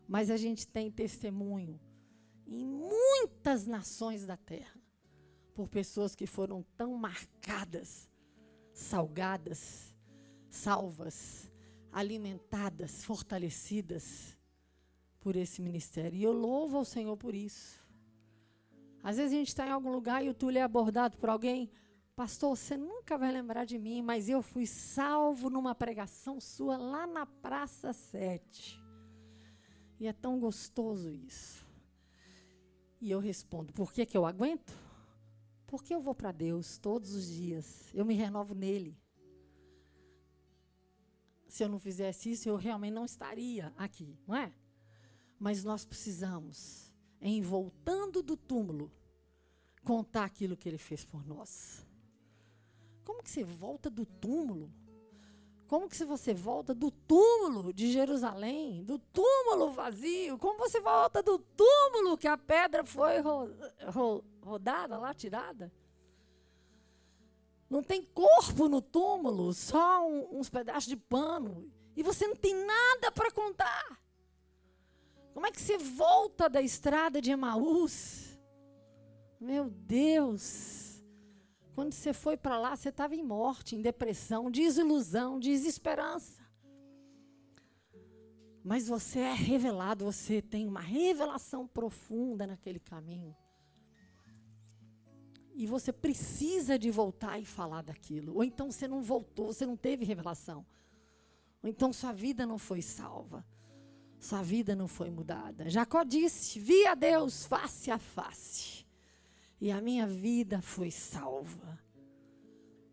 [0.07, 1.79] Mas a gente tem testemunho
[2.47, 4.79] em muitas nações da terra
[5.53, 8.09] por pessoas que foram tão marcadas,
[8.73, 9.95] salgadas,
[10.49, 11.51] salvas,
[11.91, 14.37] alimentadas, fortalecidas
[15.19, 16.17] por esse ministério.
[16.17, 17.83] E eu louvo ao Senhor por isso.
[19.01, 21.71] Às vezes a gente está em algum lugar e o Túlio é abordado por alguém.
[22.15, 27.05] Pastor, você nunca vai lembrar de mim, mas eu fui salvo numa pregação sua lá
[27.05, 28.79] na Praça 7.
[29.99, 31.64] E é tão gostoso isso.
[32.99, 34.73] E eu respondo: por que, que eu aguento?
[35.67, 37.89] Porque eu vou para Deus todos os dias.
[37.93, 38.97] Eu me renovo nele.
[41.47, 44.53] Se eu não fizesse isso, eu realmente não estaria aqui, não é?
[45.39, 48.91] Mas nós precisamos, em voltando do túmulo,
[49.83, 51.85] contar aquilo que ele fez por nós.
[53.03, 54.73] Como que você volta do túmulo?
[55.67, 60.37] Como que se você volta do túmulo de Jerusalém, do túmulo vazio?
[60.37, 63.49] Como você volta do túmulo que a pedra foi ro
[63.87, 65.71] ro rodada lá, tirada?
[67.67, 71.71] Não tem corpo no túmulo, só um, uns pedaços de pano.
[71.95, 73.99] E você não tem nada para contar.
[75.33, 78.39] Como é que você volta da estrada de Emaús?
[79.39, 80.84] Meu Deus!
[81.75, 86.41] Quando você foi para lá, você estava em morte, em depressão, desilusão, desesperança.
[88.63, 93.35] Mas você é revelado, você tem uma revelação profunda naquele caminho.
[95.53, 98.35] E você precisa de voltar e falar daquilo.
[98.35, 100.65] Ou então você não voltou, você não teve revelação.
[101.61, 103.45] Ou então sua vida não foi salva.
[104.17, 105.69] Sua vida não foi mudada.
[105.69, 108.84] Jacó disse: Vi a Deus face a face
[109.65, 111.79] e a minha vida foi salva.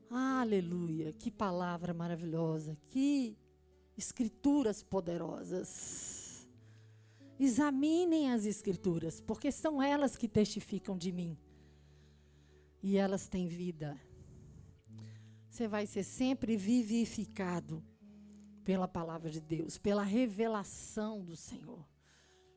[0.09, 1.13] Aleluia!
[1.13, 3.37] Que palavra maravilhosa, que
[3.95, 6.49] escrituras poderosas.
[7.39, 11.37] Examinem as escrituras, porque são elas que testificam de mim.
[12.83, 14.01] E elas têm vida.
[15.51, 17.85] Você vai ser sempre vivificado
[18.65, 21.87] pela palavra de Deus, pela revelação do Senhor,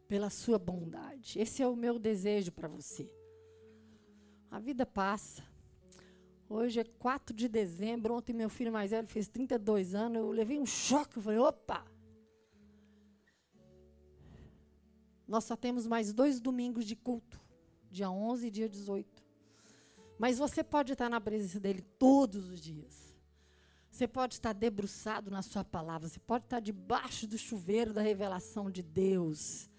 [0.07, 1.37] pela sua bondade.
[1.37, 3.11] Esse é o meu desejo para você.
[4.55, 5.43] A vida passa.
[6.47, 8.13] Hoje é 4 de dezembro.
[8.13, 10.17] Ontem meu filho mais velho fez 32 anos.
[10.17, 11.17] Eu levei um choque.
[11.17, 11.85] Eu falei, opa!
[15.27, 17.37] Nós só temos mais dois domingos de culto.
[17.91, 19.21] Dia 11 e dia 18.
[20.17, 23.13] Mas você pode estar na presença dele todos os dias.
[23.91, 26.07] Você pode estar debruçado na sua palavra.
[26.07, 29.69] Você pode estar debaixo do chuveiro da revelação de Deus.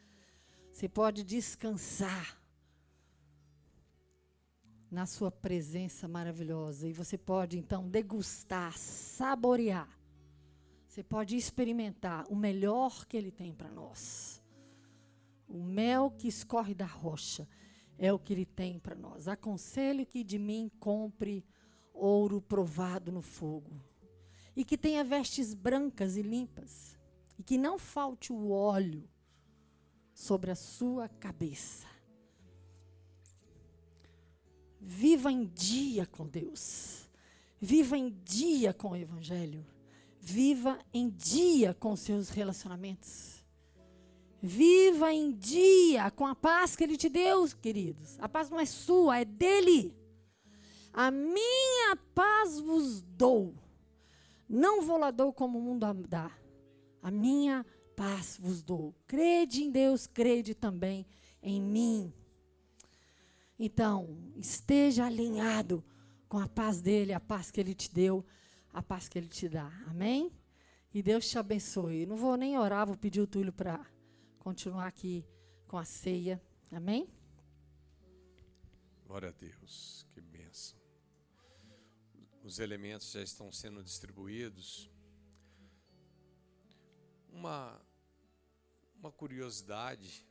[0.71, 2.39] Você pode descansar
[4.91, 6.89] na sua presença maravilhosa.
[6.89, 9.89] E você pode então degustar, saborear.
[10.87, 14.43] Você pode experimentar o melhor que ele tem para nós.
[15.49, 17.49] O mel que escorre da rocha
[17.99, 19.29] é o que ele tem para nós.
[19.29, 21.45] Aconselho que de mim compre
[21.93, 23.81] ouro provado no fogo.
[24.55, 26.97] E que tenha vestes brancas e limpas.
[27.39, 29.09] E que não falte o óleo
[30.15, 31.96] sobre a sua cabeça
[34.81, 37.09] Viva em dia com Deus.
[37.61, 39.65] Viva em dia com o Evangelho.
[40.21, 43.45] Viva em dia com seus relacionamentos.
[44.43, 48.19] Viva em dia com a paz que Ele te deu, queridos.
[48.21, 49.95] A paz não é sua, é dele.
[50.93, 53.55] A minha paz vos dou.
[54.49, 56.31] Não vou lá dou como o mundo dá.
[57.03, 57.65] A minha
[57.95, 58.95] paz vos dou.
[59.07, 61.07] Crede em Deus, crede também
[61.43, 62.13] em mim.
[63.59, 65.83] Então, esteja alinhado
[66.29, 68.25] com a paz dele, a paz que ele te deu,
[68.73, 69.67] a paz que ele te dá.
[69.87, 70.31] Amém?
[70.93, 72.05] E Deus te abençoe.
[72.05, 73.85] Não vou nem orar, vou pedir o Túlio para
[74.39, 75.27] continuar aqui
[75.67, 76.43] com a ceia.
[76.71, 77.09] Amém?
[79.07, 80.79] Glória a Deus, que bênção.
[82.43, 84.91] Os elementos já estão sendo distribuídos.
[87.31, 87.81] Uma,
[88.99, 90.27] uma curiosidade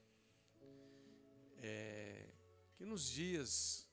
[1.58, 2.35] é
[2.76, 3.88] que nos dias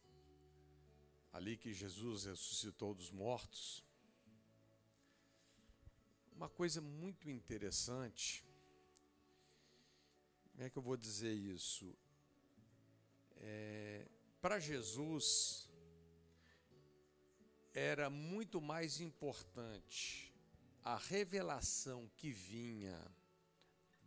[1.33, 3.83] ali que Jesus ressuscitou dos mortos,
[6.33, 8.45] uma coisa muito interessante,
[10.51, 11.97] como é que eu vou dizer isso?
[13.37, 14.07] É,
[14.41, 15.68] Para Jesus,
[17.72, 20.35] era muito mais importante
[20.85, 23.01] a revelação que vinha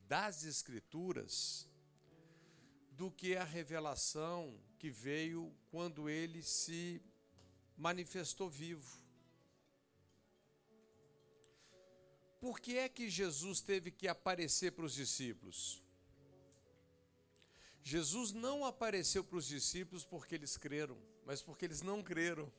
[0.08, 1.68] das Escrituras
[2.98, 7.02] do que a revelação que veio quando ele se
[7.78, 9.00] manifestou vivo.
[12.40, 15.84] Por que é que Jesus teve que aparecer para os discípulos?
[17.84, 22.52] Jesus não apareceu para os discípulos porque eles creram, mas porque eles não creram.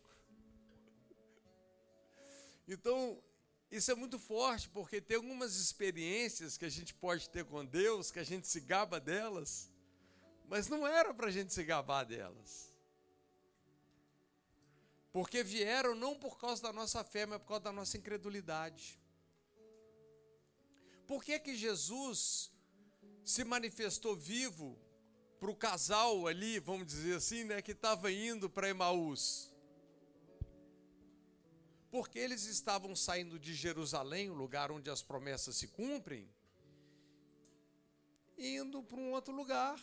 [2.68, 3.22] Então,
[3.70, 8.10] isso é muito forte, porque tem algumas experiências que a gente pode ter com Deus,
[8.10, 9.70] que a gente se gaba delas,
[10.48, 12.72] mas não era para a gente se gabar delas.
[15.12, 19.00] Porque vieram não por causa da nossa fé, mas por causa da nossa incredulidade.
[21.06, 22.52] Por que que Jesus
[23.24, 24.78] se manifestou vivo
[25.40, 29.50] para o casal ali, vamos dizer assim, né, que estava indo para Emaús?
[31.90, 36.28] Porque eles estavam saindo de Jerusalém, o lugar onde as promessas se cumprem,
[38.36, 39.80] indo para um outro lugar.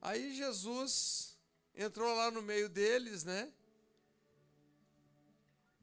[0.00, 1.36] Aí Jesus
[1.74, 3.52] entrou lá no meio deles, né?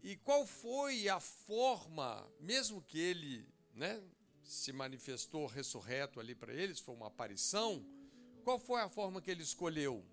[0.02, 4.02] E qual foi a forma, mesmo que ele, né,
[4.44, 7.84] se manifestou ressurreto ali para eles, foi uma aparição,
[8.44, 10.06] qual foi a forma que ele escolheu?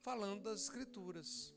[0.00, 1.52] Falando das escrituras.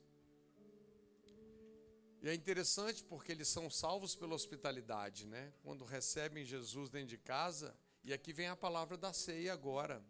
[2.22, 5.54] E é interessante porque eles são salvos pela hospitalidade, né?
[5.64, 7.74] Quando recebem Jesus dentro de casa,
[8.04, 10.04] e aqui vem a palavra da ceia agora.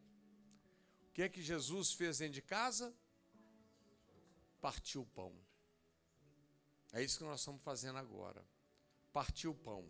[1.19, 2.95] Que é que Jesus fez dentro de casa?
[4.61, 5.35] Partiu o pão.
[6.93, 8.41] É isso que nós estamos fazendo agora.
[9.11, 9.85] Partiu o pão.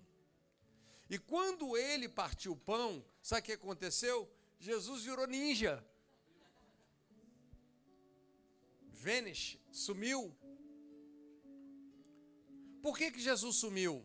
[1.07, 4.27] E quando ele partiu o pão, sabe o que aconteceu?
[4.57, 5.85] Jesus virou ninja.
[8.87, 10.35] Vanish, sumiu.
[12.81, 14.03] Por que, que Jesus sumiu?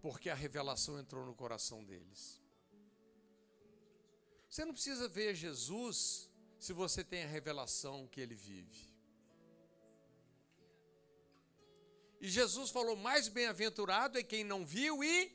[0.00, 2.41] Porque a revelação entrou no coração deles.
[4.52, 8.94] Você não precisa ver Jesus se você tem a revelação que ele vive.
[12.20, 15.34] E Jesus falou: mais bem-aventurado é quem não viu e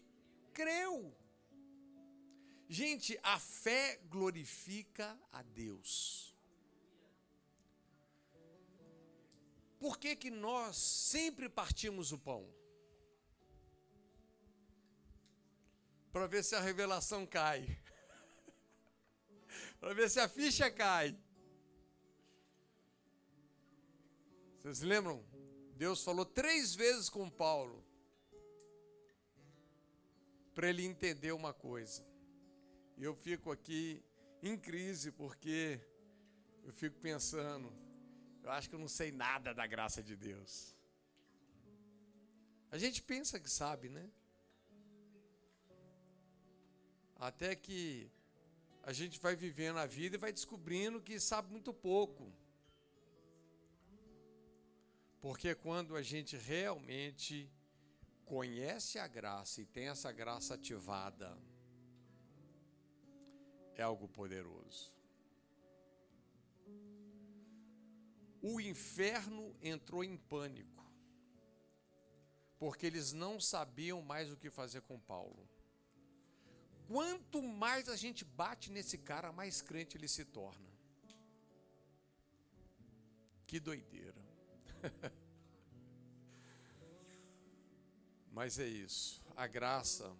[0.53, 1.17] creu.
[2.69, 6.37] Gente, a fé glorifica a Deus.
[9.79, 12.47] Por que, que nós sempre partimos o pão?
[16.13, 17.81] Para ver se a revelação cai.
[19.79, 21.17] Para ver se a ficha cai.
[24.57, 25.23] Vocês lembram?
[25.75, 27.83] Deus falou três vezes com Paulo.
[30.53, 32.05] Para ele entender uma coisa.
[32.97, 34.03] E eu fico aqui
[34.41, 35.79] em crise porque
[36.63, 37.71] eu fico pensando
[38.47, 40.73] eu acho que eu não sei nada da graça de Deus.
[42.71, 44.09] A gente pensa que sabe, né?
[47.17, 48.09] Até que
[48.89, 52.23] a gente vai vivendo a vida e vai descobrindo que sabe muito pouco.
[55.19, 57.51] Porque quando a gente realmente
[58.33, 61.37] conhece a graça e tem essa graça ativada,
[63.75, 64.97] é algo poderoso.
[68.41, 70.85] o inferno entrou em pânico,
[72.57, 75.47] porque eles não sabiam mais o que fazer com Paulo.
[76.87, 80.67] Quanto mais a gente bate nesse cara, mais crente ele se torna.
[83.45, 84.21] Que doideira.
[88.31, 89.21] Mas é isso.
[89.35, 90.15] A graça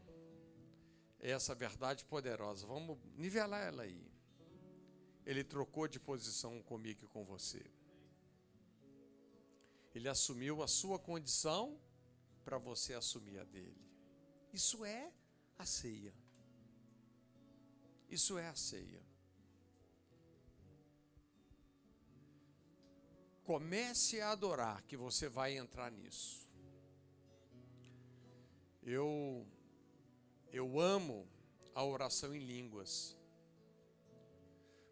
[1.19, 2.67] é essa verdade poderosa.
[2.67, 4.05] Vamos nivelar ela aí.
[5.25, 7.65] Ele trocou de posição comigo e com você.
[9.95, 11.79] Ele assumiu a sua condição
[12.43, 13.85] para você assumir a dele.
[14.53, 15.11] Isso é
[15.57, 16.13] a ceia.
[18.09, 19.01] Isso é a ceia.
[23.43, 26.47] Comece a adorar, que você vai entrar nisso.
[28.83, 29.47] Eu
[30.51, 31.27] eu amo
[31.75, 33.15] a oração em línguas.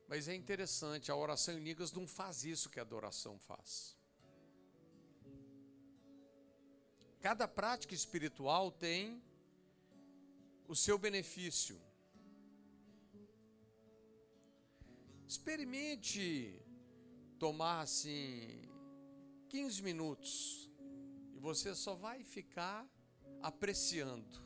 [0.08, 3.98] Mas é interessante, a oração em línguas não faz isso que a adoração faz.
[7.20, 9.24] Cada prática espiritual tem
[10.68, 11.82] o seu benefício.
[15.28, 16.62] Experimente
[17.40, 18.70] tomar assim
[19.50, 20.70] 15 minutos
[21.34, 22.88] e você só vai ficar
[23.42, 24.44] apreciando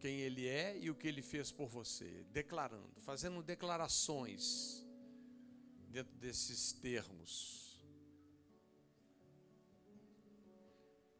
[0.00, 4.84] quem ele é e o que ele fez por você, declarando, fazendo declarações
[5.88, 7.82] dentro desses termos.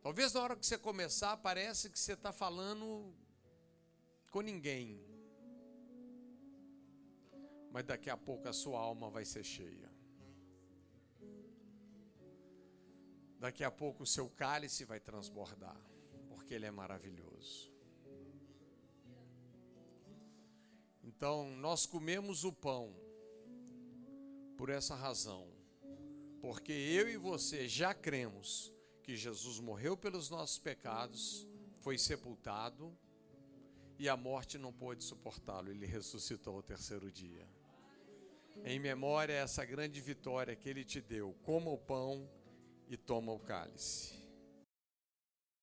[0.03, 3.15] Talvez na hora que você começar, parece que você está falando
[4.31, 5.14] com ninguém.
[7.75, 9.91] Mas daqui a pouco a sua alma vai ser cheia.
[13.41, 15.77] Daqui a pouco o seu cálice vai transbordar,
[16.29, 17.73] porque ele é maravilhoso.
[21.03, 22.95] Então, nós comemos o pão
[24.57, 25.45] por essa razão,
[26.41, 28.73] porque eu e você já cremos
[29.03, 31.45] que Jesus morreu pelos nossos pecados,
[31.81, 32.97] foi sepultado
[33.99, 37.64] e a morte não pôde suportá-lo, ele ressuscitou ao terceiro dia.
[38.65, 42.29] Em memória essa grande vitória que ele te deu, coma o pão
[42.89, 44.24] e toma o cálice.